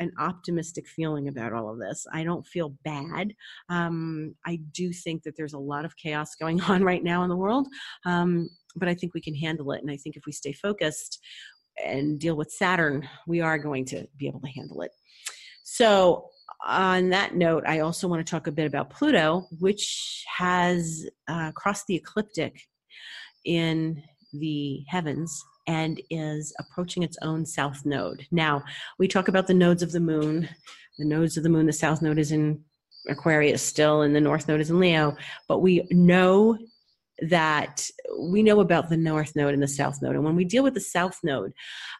an 0.00 0.12
optimistic 0.20 0.86
feeling 0.86 1.26
about 1.26 1.52
all 1.52 1.68
of 1.68 1.80
this. 1.80 2.06
I 2.12 2.22
don't 2.22 2.46
feel 2.46 2.72
bad. 2.84 3.34
Um, 3.68 4.36
I 4.46 4.60
do 4.72 4.92
think 4.92 5.24
that 5.24 5.36
there's 5.36 5.54
a 5.54 5.58
lot 5.58 5.84
of 5.84 5.96
chaos 5.96 6.36
going 6.36 6.60
on 6.68 6.84
right 6.84 7.02
now 7.02 7.24
in 7.24 7.28
the 7.28 7.34
world, 7.34 7.66
um, 8.06 8.48
but 8.76 8.88
I 8.88 8.94
think 8.94 9.12
we 9.12 9.20
can 9.20 9.34
handle 9.34 9.72
it. 9.72 9.82
And 9.82 9.90
I 9.90 9.96
think 9.96 10.14
if 10.14 10.22
we 10.24 10.30
stay 10.30 10.52
focused, 10.52 11.18
and 11.84 12.18
deal 12.18 12.36
with 12.36 12.50
Saturn, 12.50 13.08
we 13.26 13.40
are 13.40 13.58
going 13.58 13.84
to 13.86 14.06
be 14.16 14.26
able 14.26 14.40
to 14.40 14.48
handle 14.48 14.82
it. 14.82 14.90
So, 15.64 16.28
on 16.66 17.10
that 17.10 17.36
note, 17.36 17.64
I 17.66 17.80
also 17.80 18.08
want 18.08 18.24
to 18.26 18.30
talk 18.30 18.46
a 18.46 18.52
bit 18.52 18.66
about 18.66 18.90
Pluto, 18.90 19.46
which 19.60 20.24
has 20.36 21.06
uh, 21.28 21.52
crossed 21.52 21.86
the 21.86 21.94
ecliptic 21.94 22.60
in 23.44 24.02
the 24.32 24.84
heavens 24.88 25.44
and 25.66 26.00
is 26.10 26.54
approaching 26.58 27.02
its 27.02 27.18
own 27.22 27.44
south 27.44 27.84
node. 27.84 28.26
Now, 28.30 28.64
we 28.98 29.06
talk 29.06 29.28
about 29.28 29.46
the 29.46 29.54
nodes 29.54 29.82
of 29.82 29.92
the 29.92 30.00
moon. 30.00 30.48
The 30.98 31.04
nodes 31.04 31.36
of 31.36 31.42
the 31.42 31.48
moon, 31.48 31.66
the 31.66 31.72
south 31.72 32.02
node 32.02 32.18
is 32.18 32.32
in 32.32 32.62
Aquarius 33.08 33.62
still, 33.62 34.02
and 34.02 34.14
the 34.14 34.20
north 34.20 34.48
node 34.48 34.60
is 34.60 34.70
in 34.70 34.80
Leo. 34.80 35.16
But 35.46 35.58
we 35.58 35.86
know 35.90 36.58
that 37.20 37.88
we 38.18 38.42
know 38.42 38.60
about 38.60 38.88
the 38.88 38.96
north 38.96 39.34
node 39.34 39.54
and 39.54 39.62
the 39.62 39.68
south 39.68 40.00
node. 40.00 40.14
And 40.14 40.24
when 40.24 40.36
we 40.36 40.44
deal 40.44 40.62
with 40.62 40.74
the 40.74 40.80
south 40.80 41.18
node, 41.22 41.52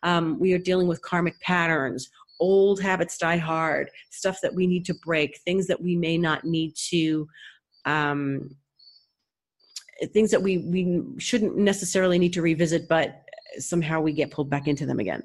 um, 0.02 0.38
we 0.38 0.52
are 0.52 0.58
dealing 0.58 0.86
with 0.86 1.02
karmic 1.02 1.38
patterns. 1.40 2.08
Old 2.40 2.80
habits 2.80 3.18
die 3.18 3.36
hard, 3.36 3.90
stuff 4.10 4.38
that 4.42 4.54
we 4.54 4.66
need 4.66 4.84
to 4.86 4.94
break, 5.04 5.38
things 5.44 5.66
that 5.66 5.80
we 5.80 5.96
may 5.96 6.16
not 6.16 6.44
need 6.44 6.74
to, 6.90 7.28
um, 7.84 8.50
things 10.06 10.30
that 10.30 10.42
we, 10.42 10.58
we 10.58 11.02
shouldn't 11.18 11.56
necessarily 11.56 12.18
need 12.18 12.32
to 12.32 12.42
revisit, 12.42 12.88
but 12.88 13.22
somehow 13.58 14.00
we 14.00 14.12
get 14.12 14.30
pulled 14.30 14.50
back 14.50 14.68
into 14.68 14.86
them 14.86 14.98
again. 14.98 15.22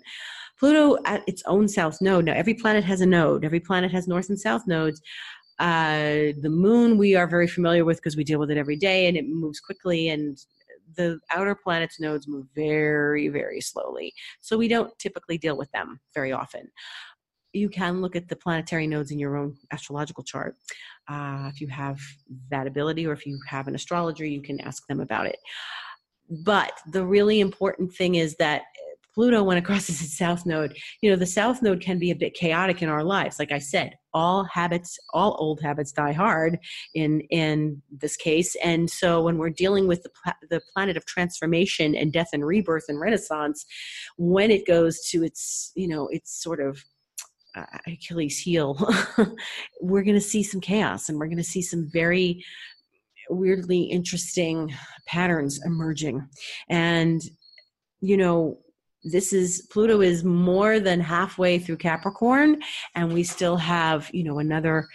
Pluto 0.59 0.97
at 1.05 1.23
its 1.27 1.43
own 1.45 1.67
south 1.67 2.01
node. 2.01 2.25
Now, 2.25 2.33
every 2.33 2.53
planet 2.53 2.83
has 2.83 3.01
a 3.01 3.05
node. 3.05 3.43
Every 3.43 3.59
planet 3.59 3.91
has 3.91 4.07
north 4.07 4.29
and 4.29 4.39
south 4.39 4.65
nodes. 4.67 5.01
Uh, 5.59 6.33
the 6.41 6.49
moon 6.49 6.97
we 6.97 7.15
are 7.15 7.27
very 7.27 7.47
familiar 7.47 7.85
with 7.85 7.97
because 7.97 8.15
we 8.15 8.23
deal 8.23 8.39
with 8.39 8.51
it 8.51 8.57
every 8.57 8.75
day, 8.75 9.07
and 9.07 9.17
it 9.17 9.27
moves 9.27 9.59
quickly. 9.59 10.09
And 10.09 10.37
the 10.95 11.19
outer 11.31 11.55
planets 11.55 11.99
nodes 11.99 12.27
move 12.27 12.47
very, 12.55 13.27
very 13.27 13.61
slowly. 13.61 14.13
So 14.41 14.57
we 14.57 14.67
don't 14.67 14.97
typically 14.99 15.37
deal 15.37 15.57
with 15.57 15.71
them 15.71 15.99
very 16.13 16.31
often. 16.31 16.69
You 17.53 17.69
can 17.69 18.01
look 18.01 18.15
at 18.15 18.27
the 18.27 18.35
planetary 18.35 18.87
nodes 18.87 19.11
in 19.11 19.19
your 19.19 19.37
own 19.37 19.55
astrological 19.71 20.23
chart. 20.23 20.55
Uh, 21.07 21.49
if 21.53 21.61
you 21.61 21.67
have 21.67 21.99
that 22.49 22.67
ability, 22.67 23.05
or 23.05 23.13
if 23.13 23.25
you 23.25 23.39
have 23.47 23.67
an 23.67 23.75
astrologer, 23.75 24.25
you 24.25 24.41
can 24.41 24.59
ask 24.61 24.85
them 24.87 24.99
about 24.99 25.27
it. 25.27 25.37
But 26.29 26.73
the 26.91 27.05
really 27.05 27.39
important 27.39 27.93
thing 27.93 28.15
is 28.15 28.35
that 28.37 28.63
Pluto, 29.13 29.43
when 29.43 29.57
it 29.57 29.65
crosses 29.65 30.01
its 30.03 30.17
south 30.17 30.45
node, 30.45 30.75
you 31.01 31.09
know, 31.09 31.15
the 31.15 31.25
south 31.25 31.61
node 31.61 31.81
can 31.81 31.99
be 31.99 32.11
a 32.11 32.15
bit 32.15 32.33
chaotic 32.33 32.81
in 32.81 32.89
our 32.89 33.03
lives. 33.03 33.39
Like 33.39 33.51
I 33.51 33.59
said, 33.59 33.93
all 34.13 34.43
habits, 34.45 34.97
all 35.13 35.35
old 35.39 35.61
habits 35.61 35.91
die 35.91 36.11
hard 36.11 36.59
in 36.95 37.21
in 37.29 37.81
this 37.91 38.15
case. 38.15 38.55
And 38.63 38.89
so 38.89 39.21
when 39.21 39.37
we're 39.37 39.49
dealing 39.49 39.87
with 39.87 40.03
the, 40.03 40.35
the 40.49 40.61
planet 40.73 40.97
of 40.97 41.05
transformation 41.05 41.95
and 41.95 42.11
death 42.11 42.29
and 42.33 42.45
rebirth 42.45 42.85
and 42.87 42.99
renaissance, 42.99 43.65
when 44.17 44.51
it 44.51 44.67
goes 44.67 45.01
to 45.09 45.23
its, 45.23 45.71
you 45.75 45.87
know, 45.87 46.07
its 46.07 46.41
sort 46.41 46.59
of 46.59 46.83
Achilles 47.87 48.39
heel, 48.39 48.77
we're 49.81 50.03
going 50.03 50.15
to 50.15 50.21
see 50.21 50.43
some 50.43 50.61
chaos 50.61 51.09
and 51.09 51.17
we're 51.17 51.27
going 51.27 51.37
to 51.37 51.43
see 51.43 51.61
some 51.61 51.89
very 51.91 52.43
weirdly 53.29 53.83
interesting 53.83 54.73
patterns 55.07 55.59
emerging. 55.65 56.27
And, 56.69 57.21
you 58.01 58.17
know, 58.17 58.59
this 59.03 59.33
is 59.33 59.67
Pluto 59.71 60.01
is 60.01 60.23
more 60.23 60.79
than 60.79 60.99
halfway 60.99 61.59
through 61.59 61.77
Capricorn, 61.77 62.61
and 62.95 63.13
we 63.13 63.23
still 63.23 63.57
have, 63.57 64.09
you 64.13 64.23
know, 64.23 64.39
another 64.39 64.87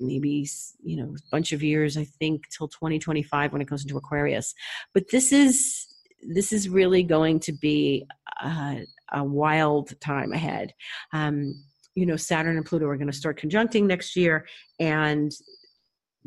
maybe 0.00 0.46
you 0.82 0.96
know 0.96 1.14
bunch 1.30 1.52
of 1.52 1.62
years 1.62 1.96
i 1.96 2.04
think 2.04 2.42
till 2.50 2.66
2025 2.66 3.52
when 3.52 3.62
it 3.62 3.68
goes 3.68 3.84
into 3.84 3.96
aquarius 3.96 4.52
but 4.92 5.08
this 5.10 5.32
is 5.32 5.86
this 6.34 6.52
is 6.52 6.68
really 6.68 7.04
going 7.04 7.38
to 7.38 7.52
be 7.52 8.04
a, 8.42 8.84
a 9.12 9.22
wild 9.22 9.98
time 10.00 10.32
ahead. 10.32 10.72
Um, 11.12 11.64
you 11.94 12.06
know 12.06 12.16
saturn 12.16 12.56
and 12.56 12.66
pluto 12.66 12.86
are 12.86 12.96
going 12.96 13.06
to 13.06 13.16
start 13.16 13.38
conjuncting 13.38 13.86
next 13.86 14.16
year 14.16 14.48
and 14.80 15.30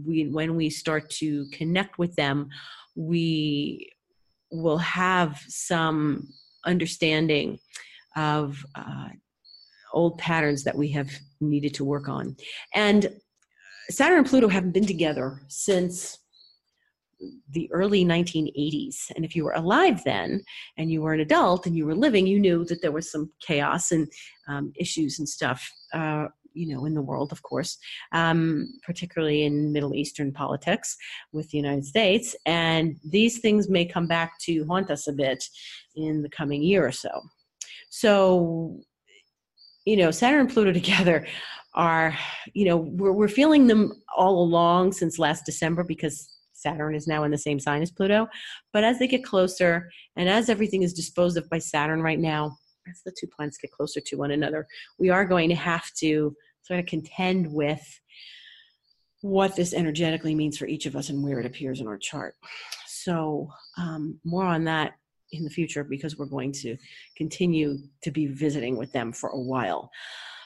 we 0.02 0.30
when 0.30 0.56
we 0.56 0.70
start 0.70 1.10
to 1.10 1.46
connect 1.52 2.00
with 2.00 2.16
them 2.16 2.48
we 2.96 3.92
will 4.52 4.78
have 4.78 5.42
some 5.48 6.28
understanding 6.66 7.60
of 8.16 8.64
uh, 8.76 9.10
old 9.94 10.18
patterns 10.18 10.64
that 10.64 10.76
we 10.76 10.90
have 10.90 11.10
needed 11.40 11.74
to 11.76 11.86
work 11.86 12.10
on. 12.10 12.36
And 12.74 13.10
saturn 13.90 14.20
and 14.20 14.28
pluto 14.28 14.48
haven't 14.48 14.74
been 14.74 14.86
together 14.86 15.42
since 15.48 16.20
the 17.52 17.70
early 17.72 18.06
1980s. 18.06 19.12
And 19.16 19.26
if 19.26 19.36
you 19.36 19.44
were 19.44 19.54
alive 19.54 20.04
then 20.04 20.44
and 20.78 20.92
you 20.92 21.02
were 21.02 21.14
an 21.14 21.20
adult 21.20 21.66
and 21.66 21.76
you 21.76 21.86
were 21.86 21.96
living, 21.96 22.28
you 22.28 22.40
knew 22.40 22.64
that 22.66 22.82
there 22.82 22.92
was 22.92 23.12
some 23.12 23.32
chaos 23.42 23.92
and 23.92 24.08
um, 24.48 24.72
issues 24.76 25.20
and 25.20 25.28
stuff 25.28 25.72
uh, 25.94 26.28
you 26.58 26.74
know 26.74 26.86
in 26.86 26.94
the 26.94 27.02
world 27.02 27.32
of 27.32 27.42
course 27.44 27.78
um, 28.12 28.68
particularly 28.84 29.44
in 29.44 29.72
middle 29.72 29.94
eastern 29.94 30.32
politics 30.32 30.98
with 31.32 31.50
the 31.52 31.58
united 31.58 31.86
states 31.86 32.36
and 32.46 32.98
these 33.06 33.40
things 33.40 33.70
may 33.70 33.86
come 33.86 34.08
back 34.08 34.34
to 34.40 34.66
haunt 34.66 34.90
us 34.90 35.08
a 35.08 35.14
bit 35.14 35.44
in 35.96 36.22
the 36.22 36.30
coming 36.30 36.62
year 36.64 36.86
or 36.86 36.92
so 36.92 37.10
so 37.90 38.80
you 39.86 39.96
know 39.96 40.12
saturn 40.12 40.42
and 40.42 40.50
pluto 40.50 40.74
together 40.82 41.28
are 41.76 42.18
you 42.54 42.66
know 42.66 42.78
we're, 42.78 43.12
we're 43.12 43.28
feeling 43.28 43.68
them 43.68 43.94
all 44.18 44.42
along 44.42 44.92
since 44.92 45.20
last 45.20 45.46
december 45.46 45.84
because 45.84 46.28
Saturn 46.58 46.96
is 46.96 47.08
now 47.08 47.24
in 47.24 47.32
the 47.32 47.38
same 47.38 47.60
sign 47.60 47.82
as 47.82 47.92
Pluto. 47.92 48.28
But 48.74 48.84
as 48.84 49.00
they 49.00 49.08
get 49.08 49.24
closer, 49.24 49.90
and 50.16 50.28
as 50.28 50.50
everything 50.50 50.84
is 50.84 50.94
disposed 50.94 51.38
of 51.38 51.50
by 51.50 51.60
Saturn 51.60 52.02
right 52.02 52.20
now, 52.20 52.58
as 52.90 53.02
the 53.06 53.16
two 53.18 53.28
planets 53.28 53.58
get 53.58 53.72
closer 53.72 54.00
to 54.00 54.16
one 54.18 54.32
another, 54.32 54.68
we 54.98 55.10
are 55.10 55.26
going 55.26 55.50
to 55.50 55.56
have 55.56 55.86
to 56.00 56.36
sort 56.64 56.80
of 56.80 56.86
contend 56.86 57.52
with 57.52 58.00
what 59.22 59.56
this 59.56 59.74
energetically 59.74 60.36
means 60.36 60.58
for 60.58 60.68
each 60.68 60.86
of 60.86 60.96
us 60.96 61.10
and 61.10 61.24
where 61.24 61.40
it 61.40 61.46
appears 61.46 61.80
in 61.80 61.88
our 61.88 61.98
chart. 61.98 62.36
So, 62.88 63.50
um, 63.78 64.20
more 64.24 64.46
on 64.46 64.64
that 64.66 64.94
in 65.32 65.44
the 65.44 65.50
future 65.50 65.84
because 65.84 66.18
we're 66.18 66.26
going 66.26 66.52
to 66.52 66.78
continue 67.16 67.78
to 68.04 68.12
be 68.12 68.28
visiting 68.28 68.78
with 68.78 68.92
them 68.94 69.12
for 69.12 69.30
a 69.30 69.40
while. 69.40 69.90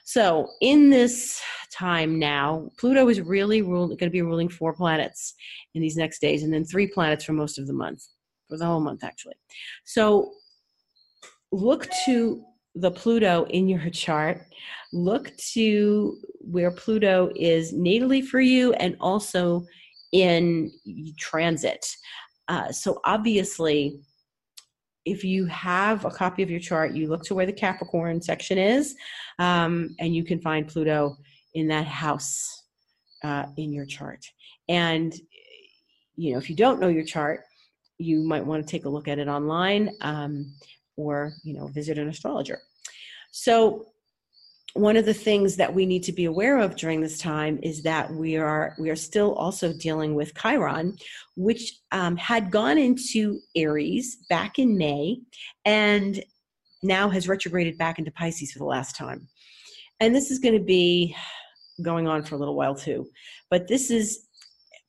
So, 0.05 0.47
in 0.61 0.89
this 0.89 1.41
time 1.73 2.19
now, 2.19 2.69
Pluto 2.77 3.07
is 3.09 3.21
really 3.21 3.61
going 3.61 3.97
to 3.97 4.09
be 4.09 4.21
ruling 4.21 4.49
four 4.49 4.73
planets 4.73 5.33
in 5.73 5.81
these 5.81 5.97
next 5.97 6.19
days, 6.19 6.43
and 6.43 6.53
then 6.53 6.65
three 6.65 6.87
planets 6.87 7.23
for 7.23 7.33
most 7.33 7.57
of 7.57 7.67
the 7.67 7.73
month, 7.73 8.03
for 8.49 8.57
the 8.57 8.65
whole 8.65 8.81
month, 8.81 9.03
actually. 9.03 9.35
So, 9.85 10.31
look 11.51 11.87
to 12.05 12.43
the 12.75 12.91
Pluto 12.91 13.45
in 13.49 13.67
your 13.67 13.89
chart, 13.91 14.41
look 14.93 15.35
to 15.53 16.17
where 16.39 16.71
Pluto 16.71 17.31
is 17.35 17.73
natally 17.73 18.23
for 18.23 18.39
you 18.39 18.73
and 18.73 18.95
also 18.99 19.65
in 20.11 20.71
transit. 21.17 21.85
Uh, 22.47 22.71
so 22.71 22.99
obviously, 23.05 24.01
if 25.05 25.23
you 25.23 25.45
have 25.45 26.05
a 26.05 26.11
copy 26.11 26.43
of 26.43 26.49
your 26.49 26.59
chart, 26.59 26.93
you 26.93 27.07
look 27.07 27.23
to 27.23 27.35
where 27.35 27.45
the 27.45 27.53
Capricorn 27.53 28.21
section 28.21 28.57
is, 28.57 28.95
um, 29.39 29.95
and 29.99 30.15
you 30.15 30.23
can 30.23 30.39
find 30.39 30.67
Pluto 30.67 31.17
in 31.53 31.67
that 31.67 31.87
house 31.87 32.65
uh, 33.23 33.45
in 33.57 33.73
your 33.73 33.85
chart. 33.85 34.25
And 34.69 35.13
you 36.15 36.33
know, 36.33 36.37
if 36.37 36.49
you 36.49 36.55
don't 36.55 36.79
know 36.79 36.87
your 36.87 37.05
chart, 37.05 37.41
you 37.97 38.23
might 38.23 38.45
want 38.45 38.65
to 38.65 38.69
take 38.69 38.85
a 38.85 38.89
look 38.89 39.07
at 39.07 39.19
it 39.19 39.27
online. 39.27 39.91
Um, 40.01 40.53
or 40.97 41.33
you 41.43 41.53
know 41.53 41.67
visit 41.67 41.97
an 41.97 42.09
astrologer 42.09 42.59
so 43.31 43.85
one 44.73 44.95
of 44.95 45.05
the 45.05 45.13
things 45.13 45.57
that 45.57 45.73
we 45.73 45.85
need 45.85 46.03
to 46.03 46.13
be 46.13 46.25
aware 46.25 46.57
of 46.59 46.75
during 46.75 47.01
this 47.01 47.17
time 47.17 47.59
is 47.61 47.83
that 47.83 48.11
we 48.13 48.37
are 48.37 48.75
we 48.79 48.89
are 48.89 48.95
still 48.95 49.33
also 49.35 49.73
dealing 49.73 50.15
with 50.15 50.33
chiron 50.35 50.95
which 51.35 51.79
um, 51.91 52.15
had 52.15 52.51
gone 52.51 52.77
into 52.77 53.39
aries 53.55 54.17
back 54.29 54.59
in 54.59 54.77
may 54.77 55.19
and 55.65 56.23
now 56.83 57.09
has 57.09 57.27
retrograded 57.27 57.77
back 57.77 57.99
into 57.99 58.11
pisces 58.11 58.51
for 58.51 58.59
the 58.59 58.65
last 58.65 58.95
time. 58.95 59.27
And 59.99 60.15
this 60.15 60.31
is 60.31 60.39
going 60.39 60.57
to 60.57 60.63
be 60.63 61.15
going 61.83 62.07
on 62.07 62.23
for 62.23 62.35
a 62.35 62.37
little 62.37 62.55
while 62.55 62.75
too 62.75 63.07
but 63.49 63.67
this 63.67 63.91
is 63.91 64.27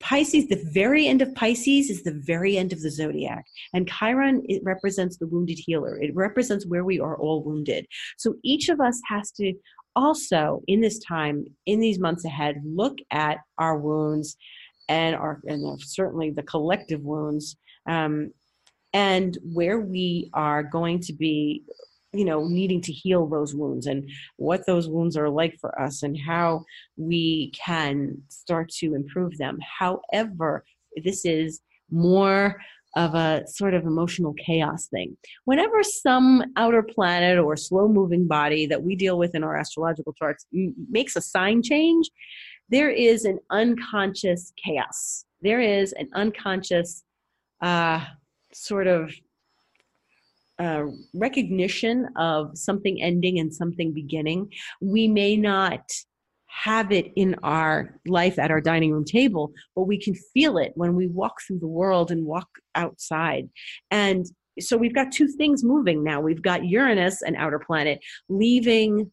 Pisces, 0.03 0.49
the 0.49 0.63
very 0.73 1.07
end 1.07 1.23
of 1.23 1.35
Pisces 1.35 1.89
is 1.89 2.03
the 2.03 2.21
very 2.27 2.59
end 2.59 2.73
of 2.73 2.83
the 2.83 2.91
zodiac. 2.91 3.45
And 3.73 3.89
Chiron, 3.89 4.43
it 4.49 4.63
represents 4.65 5.17
the 5.17 5.29
wounded 5.29 5.59
healer. 5.59 5.99
It 6.01 6.15
represents 6.15 6.67
where 6.67 6.85
we 6.85 7.01
are 7.01 7.17
all 7.17 7.43
wounded. 7.43 7.87
So 8.19 8.35
each 8.43 8.69
of 8.69 8.81
us 8.81 9.01
has 9.09 9.31
to 9.33 9.55
also, 9.95 10.63
in 10.67 10.81
this 10.81 10.99
time, 10.99 11.45
in 11.67 11.81
these 11.81 11.99
months 11.99 12.25
ahead, 12.25 12.61
look 12.65 12.99
at 13.11 13.39
our 13.59 13.79
wounds 13.79 14.37
and 14.89 15.15
our, 15.15 15.41
and 15.47 15.81
certainly 15.81 16.31
the 16.31 16.43
collective 16.43 17.03
wounds, 17.03 17.57
um, 17.89 18.33
and 18.93 19.39
where 19.43 19.81
we 19.81 20.31
are 20.35 20.63
going 20.63 21.01
to 21.01 21.13
be 21.13 21.63
you 22.13 22.25
know 22.25 22.47
needing 22.47 22.81
to 22.81 22.93
heal 22.93 23.27
those 23.27 23.55
wounds 23.55 23.87
and 23.87 24.09
what 24.37 24.67
those 24.67 24.89
wounds 24.89 25.17
are 25.17 25.31
like 25.31 25.57
for 25.61 25.81
us 25.81 26.03
and 26.03 26.19
how 26.19 26.65
we 26.97 27.51
can 27.53 28.17
start 28.29 28.69
to 28.69 28.95
improve 28.95 29.37
them 29.39 29.59
however 29.79 30.65
this 31.03 31.25
is 31.25 31.61
more 31.91 32.61
of 32.97 33.15
a 33.15 33.43
sort 33.47 33.75
of 33.75 33.85
emotional 33.85 34.35
chaos 34.35 34.87
thing. 34.89 35.17
Whenever 35.45 35.83
some 35.83 36.45
outer 36.57 36.83
planet 36.83 37.39
or 37.39 37.57
slow 37.57 37.89
moving 37.89 38.27
body 38.27 38.67
that 38.67 38.83
we 38.83 38.97
deal 38.97 39.19
with 39.19 39.35
in 39.35 39.43
our 39.43 39.57
astrological 39.57 40.13
charts 40.13 40.47
makes 40.91 41.17
a 41.17 41.21
sign 41.21 41.63
change, 41.63 42.11
there 42.69 42.91
is 42.91 43.25
an 43.25 43.39
unconscious 43.51 44.53
chaos. 44.63 45.25
There 45.41 45.61
is 45.61 45.93
an 45.93 46.09
unconscious 46.15 47.03
uh, 47.63 48.05
sort 48.53 48.87
of 48.87 49.13
recognition 51.15 52.09
of 52.17 52.57
something 52.57 53.03
ending 53.03 53.39
and 53.39 53.53
something 53.53 53.93
beginning. 53.93 54.53
We 54.81 55.09
may 55.09 55.37
not 55.37 55.91
have 56.47 56.93
it 56.93 57.11
in 57.17 57.35
our 57.43 57.99
life 58.07 58.39
at 58.39 58.51
our 58.51 58.61
dining 58.61 58.93
room 58.93 59.05
table, 59.05 59.53
but 59.75 59.85
we 59.85 59.99
can 59.99 60.15
feel 60.35 60.59
it 60.59 60.73
when 60.75 60.95
we 60.95 61.07
walk 61.07 61.37
through 61.41 61.59
the 61.59 61.67
world 61.67 62.11
and 62.11 62.27
walk 62.27 62.49
outside. 62.75 63.49
And 63.91 64.27
so 64.61 64.77
we've 64.77 64.95
got 64.95 65.13
two 65.13 65.29
things 65.29 65.65
moving 65.65 66.05
now. 66.05 66.21
We've 66.21 66.43
got 66.43 66.67
Uranus, 66.67 67.23
an 67.23 67.37
outer 67.37 67.59
planet, 67.59 68.01
leaving 68.29 69.11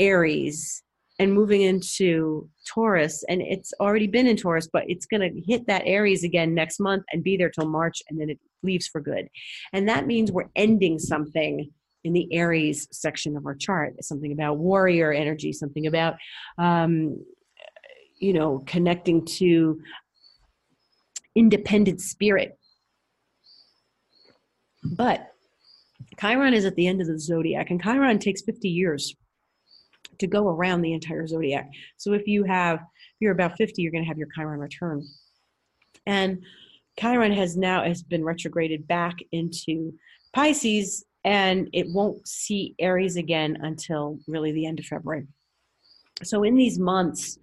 Aries 0.00 0.82
and 1.20 1.32
moving 1.32 1.62
into 1.62 2.48
Taurus. 2.66 3.22
And 3.28 3.40
it's 3.40 3.72
already 3.78 4.08
been 4.08 4.26
in 4.26 4.36
Taurus, 4.36 4.68
but 4.72 4.82
it's 4.88 5.06
going 5.06 5.20
to 5.20 5.40
hit 5.46 5.68
that 5.68 5.82
Aries 5.86 6.24
again 6.24 6.54
next 6.54 6.80
month 6.80 7.04
and 7.12 7.22
be 7.22 7.36
there 7.36 7.50
till 7.50 7.68
March, 7.68 8.02
and 8.08 8.20
then 8.20 8.30
it 8.30 8.40
leaves 8.64 8.86
for 8.86 9.00
good. 9.00 9.28
And 9.72 9.88
that 9.88 10.06
means 10.06 10.32
we're 10.32 10.50
ending 10.56 10.98
something 10.98 11.70
in 12.04 12.12
the 12.12 12.32
Aries 12.32 12.86
section 12.92 13.36
of 13.36 13.46
our 13.46 13.54
chart, 13.54 14.02
something 14.04 14.32
about 14.32 14.58
warrior 14.58 15.12
energy, 15.12 15.52
something 15.52 15.86
about, 15.86 16.16
um, 16.58 17.24
you 18.18 18.32
know, 18.32 18.62
connecting 18.66 19.24
to 19.24 19.80
independent 21.34 22.00
spirit. 22.00 22.58
But 24.84 25.30
Chiron 26.20 26.54
is 26.54 26.66
at 26.66 26.76
the 26.76 26.86
end 26.86 27.00
of 27.00 27.06
the 27.06 27.18
zodiac, 27.18 27.70
and 27.70 27.82
Chiron 27.82 28.18
takes 28.18 28.42
50 28.42 28.68
years 28.68 29.16
to 30.18 30.26
go 30.26 30.48
around 30.48 30.82
the 30.82 30.92
entire 30.92 31.26
zodiac. 31.26 31.70
So 31.96 32.12
if 32.12 32.26
you 32.26 32.44
have, 32.44 32.76
if 32.78 33.20
you're 33.20 33.32
about 33.32 33.56
50, 33.56 33.80
you're 33.82 33.90
going 33.92 34.04
to 34.04 34.08
have 34.08 34.18
your 34.18 34.28
Chiron 34.34 34.60
return. 34.60 35.02
And 36.06 36.42
Chiron 36.98 37.32
has 37.32 37.56
now 37.56 37.84
has 37.84 38.02
been 38.02 38.24
retrograded 38.24 38.86
back 38.86 39.16
into 39.32 39.92
Pisces, 40.32 41.04
and 41.24 41.68
it 41.72 41.86
won't 41.88 42.26
see 42.26 42.74
Aries 42.78 43.16
again 43.16 43.58
until 43.62 44.18
really 44.28 44.52
the 44.52 44.66
end 44.66 44.78
of 44.78 44.86
February. 44.86 45.26
So 46.22 46.44
in 46.44 46.54
these 46.54 46.78
months, 46.78 47.38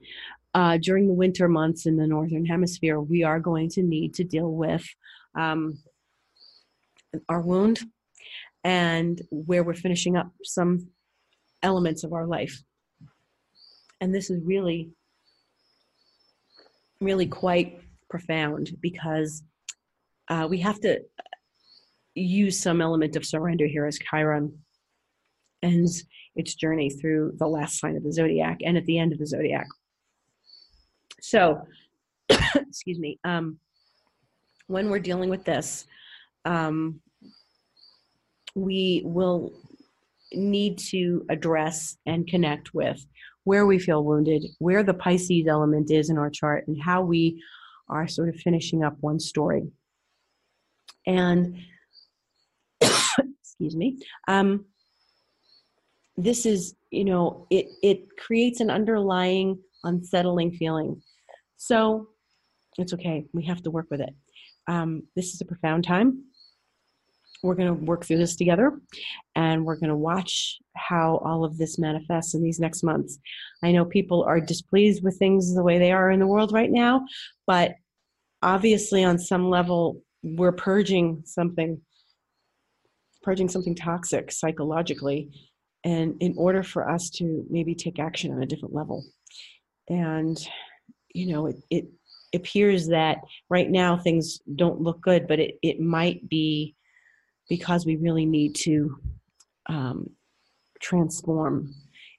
uh, 0.54 0.78
during 0.78 1.08
the 1.08 1.14
winter 1.14 1.48
months 1.48 1.86
in 1.86 1.98
the 1.98 2.08
northern 2.08 2.46
hemisphere, 2.46 3.00
we 3.00 3.24
are 3.24 3.40
going 3.40 3.70
to 3.70 3.82
need 3.82 4.14
to 4.16 4.24
deal 4.24 4.52
with 4.52 4.86
um, 5.36 5.80
our 7.30 7.42
wound 7.42 7.80
and 8.64 9.22
where 9.32 9.64
we're 9.64 9.74
finishing 9.74 10.16
up 10.16 10.32
some 10.44 10.88
elements 11.64 12.04
of 12.04 12.14
our 12.14 12.26
life. 12.26 12.62
And 14.00 14.14
this 14.14 14.30
is 14.30 14.42
really, 14.44 14.90
really 17.00 17.28
quite 17.28 17.82
profound 18.12 18.78
because 18.82 19.42
uh, 20.30 20.46
we 20.48 20.60
have 20.60 20.80
to 20.82 21.00
use 22.14 22.62
some 22.62 22.82
element 22.82 23.16
of 23.16 23.26
surrender 23.26 23.66
here 23.66 23.86
as 23.86 23.98
Chiron 23.98 24.54
ends 25.64 26.04
its 26.36 26.56
journey 26.56 26.90
through 26.90 27.34
the 27.38 27.48
last 27.48 27.80
sign 27.80 27.96
of 27.96 28.04
the 28.04 28.12
zodiac 28.12 28.60
and 28.64 28.78
at 28.78 28.86
the 28.86 29.00
end 29.00 29.14
of 29.14 29.20
the 29.20 29.26
zodiac. 29.26 29.68
So, 31.22 31.66
excuse 32.56 33.00
me, 33.00 33.20
um, 33.24 33.58
when 34.68 34.90
we're 34.90 35.00
dealing 35.00 35.30
with 35.30 35.46
this, 35.46 35.86
um, 36.46 37.02
we 38.56 39.02
will 39.06 39.54
need 40.34 40.78
to 40.78 41.26
address 41.30 41.98
and 42.06 42.28
connect 42.28 42.74
with 42.74 43.06
where 43.44 43.66
we 43.66 43.80
feel 43.80 44.04
wounded, 44.04 44.44
where 44.60 44.84
the 44.84 44.94
Pisces 44.94 45.48
element 45.48 45.92
is 45.92 46.10
in 46.10 46.18
our 46.18 46.30
chart, 46.30 46.68
and 46.68 46.82
how 46.82 47.02
we 47.02 47.42
are 47.92 48.08
sort 48.08 48.30
of 48.30 48.36
finishing 48.36 48.84
up 48.84 48.98
one 49.02 49.20
story. 49.20 49.64
And, 51.06 51.58
excuse 52.82 53.76
me, 53.76 54.00
um, 54.28 54.66
this 56.18 56.46
is, 56.46 56.76
you 56.90 57.06
know, 57.06 57.48
it, 57.50 57.68
it 57.84 58.18
creates 58.18 58.60
an 58.60 58.70
underlying 58.70 59.60
unsettling 59.84 60.52
feeling. 60.52 61.02
So 61.58 62.10
it's 62.78 62.94
okay. 62.94 63.26
We 63.34 63.46
have 63.46 63.64
to 63.64 63.72
work 63.72 63.88
with 63.90 64.02
it. 64.02 64.14
Um, 64.68 65.04
this 65.16 65.34
is 65.34 65.42
a 65.42 65.46
profound 65.46 65.84
time 65.84 66.24
we're 67.44 67.56
going 67.56 67.76
to 67.76 67.86
work 67.86 68.06
through 68.06 68.18
this 68.18 68.36
together 68.36 68.80
and 69.36 69.66
we're 69.66 69.76
going 69.76 69.90
to 69.90 69.96
watch 69.96 70.60
how 70.76 71.22
all 71.26 71.44
of 71.44 71.58
this 71.58 71.80
manifests 71.80 72.34
in 72.34 72.44
these 72.44 72.60
next 72.60 72.84
months. 72.84 73.18
I 73.64 73.72
know 73.72 73.86
people 73.86 74.24
are 74.24 74.40
displeased 74.40 75.04
with 75.04 75.18
things 75.18 75.54
the 75.54 75.64
way 75.64 75.80
they 75.80 75.92
are 75.92 76.12
in 76.12 76.20
the 76.20 76.28
world 76.28 76.52
right 76.54 76.72
now, 76.72 77.06
but 77.48 77.76
obviously, 78.42 79.04
on 79.04 79.18
some 79.18 79.50
level, 79.50 80.02
we're 80.24 80.52
purging 80.52 81.24
something, 81.26 81.80
purging 83.24 83.50
something 83.50 83.76
toxic 83.76 84.32
psychologically, 84.32 85.30
and 85.84 86.16
in 86.20 86.34
order 86.38 86.64
for 86.64 86.90
us 86.90 87.10
to 87.10 87.46
maybe 87.50 87.74
take 87.76 88.00
action 88.00 88.32
on 88.32 88.44
a 88.44 88.46
different 88.46 88.74
level. 88.74 89.04
And, 89.90 90.38
you 91.14 91.34
know, 91.34 91.48
it, 91.48 91.56
it 91.70 91.86
appears 92.34 92.88
that 92.88 93.18
right 93.50 93.70
now 93.70 93.98
things 93.98 94.40
don't 94.56 94.82
look 94.82 95.02
good, 95.02 95.28
but 95.28 95.40
it, 95.40 95.56
it 95.62 95.80
might 95.80 96.30
be 96.30 96.76
because 97.50 97.86
we 97.86 97.98
really 97.98 98.26
need 98.26 98.56
to 98.56 98.98
um, 99.68 100.10
transform 100.82 101.74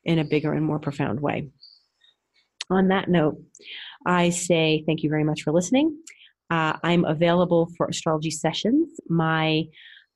in 0.04 0.18
a 0.18 0.24
bigger 0.24 0.52
and 0.52 0.64
more 0.64 0.78
profound 0.78 1.20
way. 1.20 1.48
On 2.70 2.88
that 2.88 3.08
note, 3.08 3.40
I 4.06 4.30
say 4.30 4.84
thank 4.86 5.02
you 5.02 5.10
very 5.10 5.24
much 5.24 5.42
for 5.42 5.52
listening. 5.52 5.96
Uh, 6.50 6.74
I'm 6.82 7.04
available 7.04 7.70
for 7.76 7.86
astrology 7.86 8.30
sessions. 8.30 9.00
My 9.08 9.64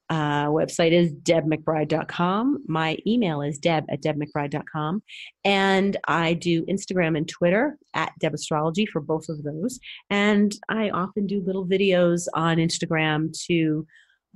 uh, 0.08 0.46
website 0.46 0.92
is 0.92 1.12
debmcbride.com. 1.12 2.64
My 2.68 2.98
email 3.06 3.42
is 3.42 3.58
deb 3.58 3.84
at 3.88 4.02
debmcbride.com. 4.02 5.02
And 5.44 5.96
I 6.06 6.34
do 6.34 6.64
Instagram 6.66 7.16
and 7.16 7.28
Twitter 7.28 7.76
at 7.94 8.12
debastrology 8.22 8.86
for 8.88 9.00
both 9.00 9.28
of 9.28 9.42
those. 9.42 9.80
And 10.10 10.54
I 10.68 10.90
often 10.90 11.26
do 11.26 11.42
little 11.44 11.66
videos 11.66 12.26
on 12.34 12.58
Instagram 12.58 13.36
to 13.46 13.86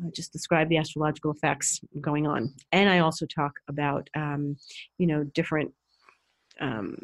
uh, 0.03 0.11
just 0.15 0.33
describe 0.33 0.69
the 0.69 0.79
astrological 0.79 1.33
effects 1.33 1.81
going 2.01 2.27
on. 2.27 2.53
And 2.73 2.89
I 2.89 3.01
also 3.01 3.27
talk 3.27 3.53
about, 3.69 4.09
um, 4.17 4.57
you 4.99 5.07
know, 5.07 5.23
different 5.23 5.73
um, 6.61 6.97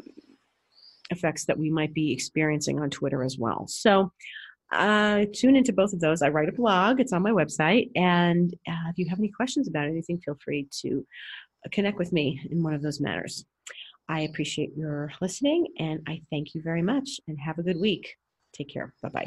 effects 1.09 1.45
that 1.45 1.57
we 1.57 1.69
might 1.69 1.93
be 1.93 2.11
experiencing 2.11 2.79
on 2.79 2.89
Twitter 2.89 3.23
as 3.23 3.37
well. 3.37 3.67
So 3.67 4.11
uh, 4.71 5.25
tune 5.33 5.55
into 5.55 5.73
both 5.73 5.93
of 5.93 5.99
those. 5.99 6.21
I 6.21 6.29
write 6.29 6.49
a 6.49 6.53
blog, 6.53 6.99
it's 6.99 7.13
on 7.13 7.23
my 7.23 7.31
website. 7.31 7.91
And 7.95 8.53
uh, 8.67 8.89
if 8.89 8.97
you 8.97 9.07
have 9.09 9.19
any 9.19 9.29
questions 9.29 9.67
about 9.67 9.85
anything, 9.85 10.19
feel 10.19 10.37
free 10.43 10.67
to 10.81 11.05
connect 11.71 11.97
with 11.97 12.11
me 12.11 12.41
in 12.49 12.63
one 12.63 12.73
of 12.73 12.81
those 12.81 12.99
matters. 12.99 13.45
I 14.09 14.21
appreciate 14.21 14.75
your 14.75 15.11
listening 15.21 15.67
and 15.79 16.01
I 16.07 16.21
thank 16.31 16.55
you 16.55 16.61
very 16.61 16.81
much 16.81 17.19
and 17.27 17.37
have 17.39 17.59
a 17.59 17.63
good 17.63 17.79
week. 17.79 18.15
Take 18.53 18.69
care. 18.69 18.93
Bye 19.01 19.09
bye. 19.09 19.25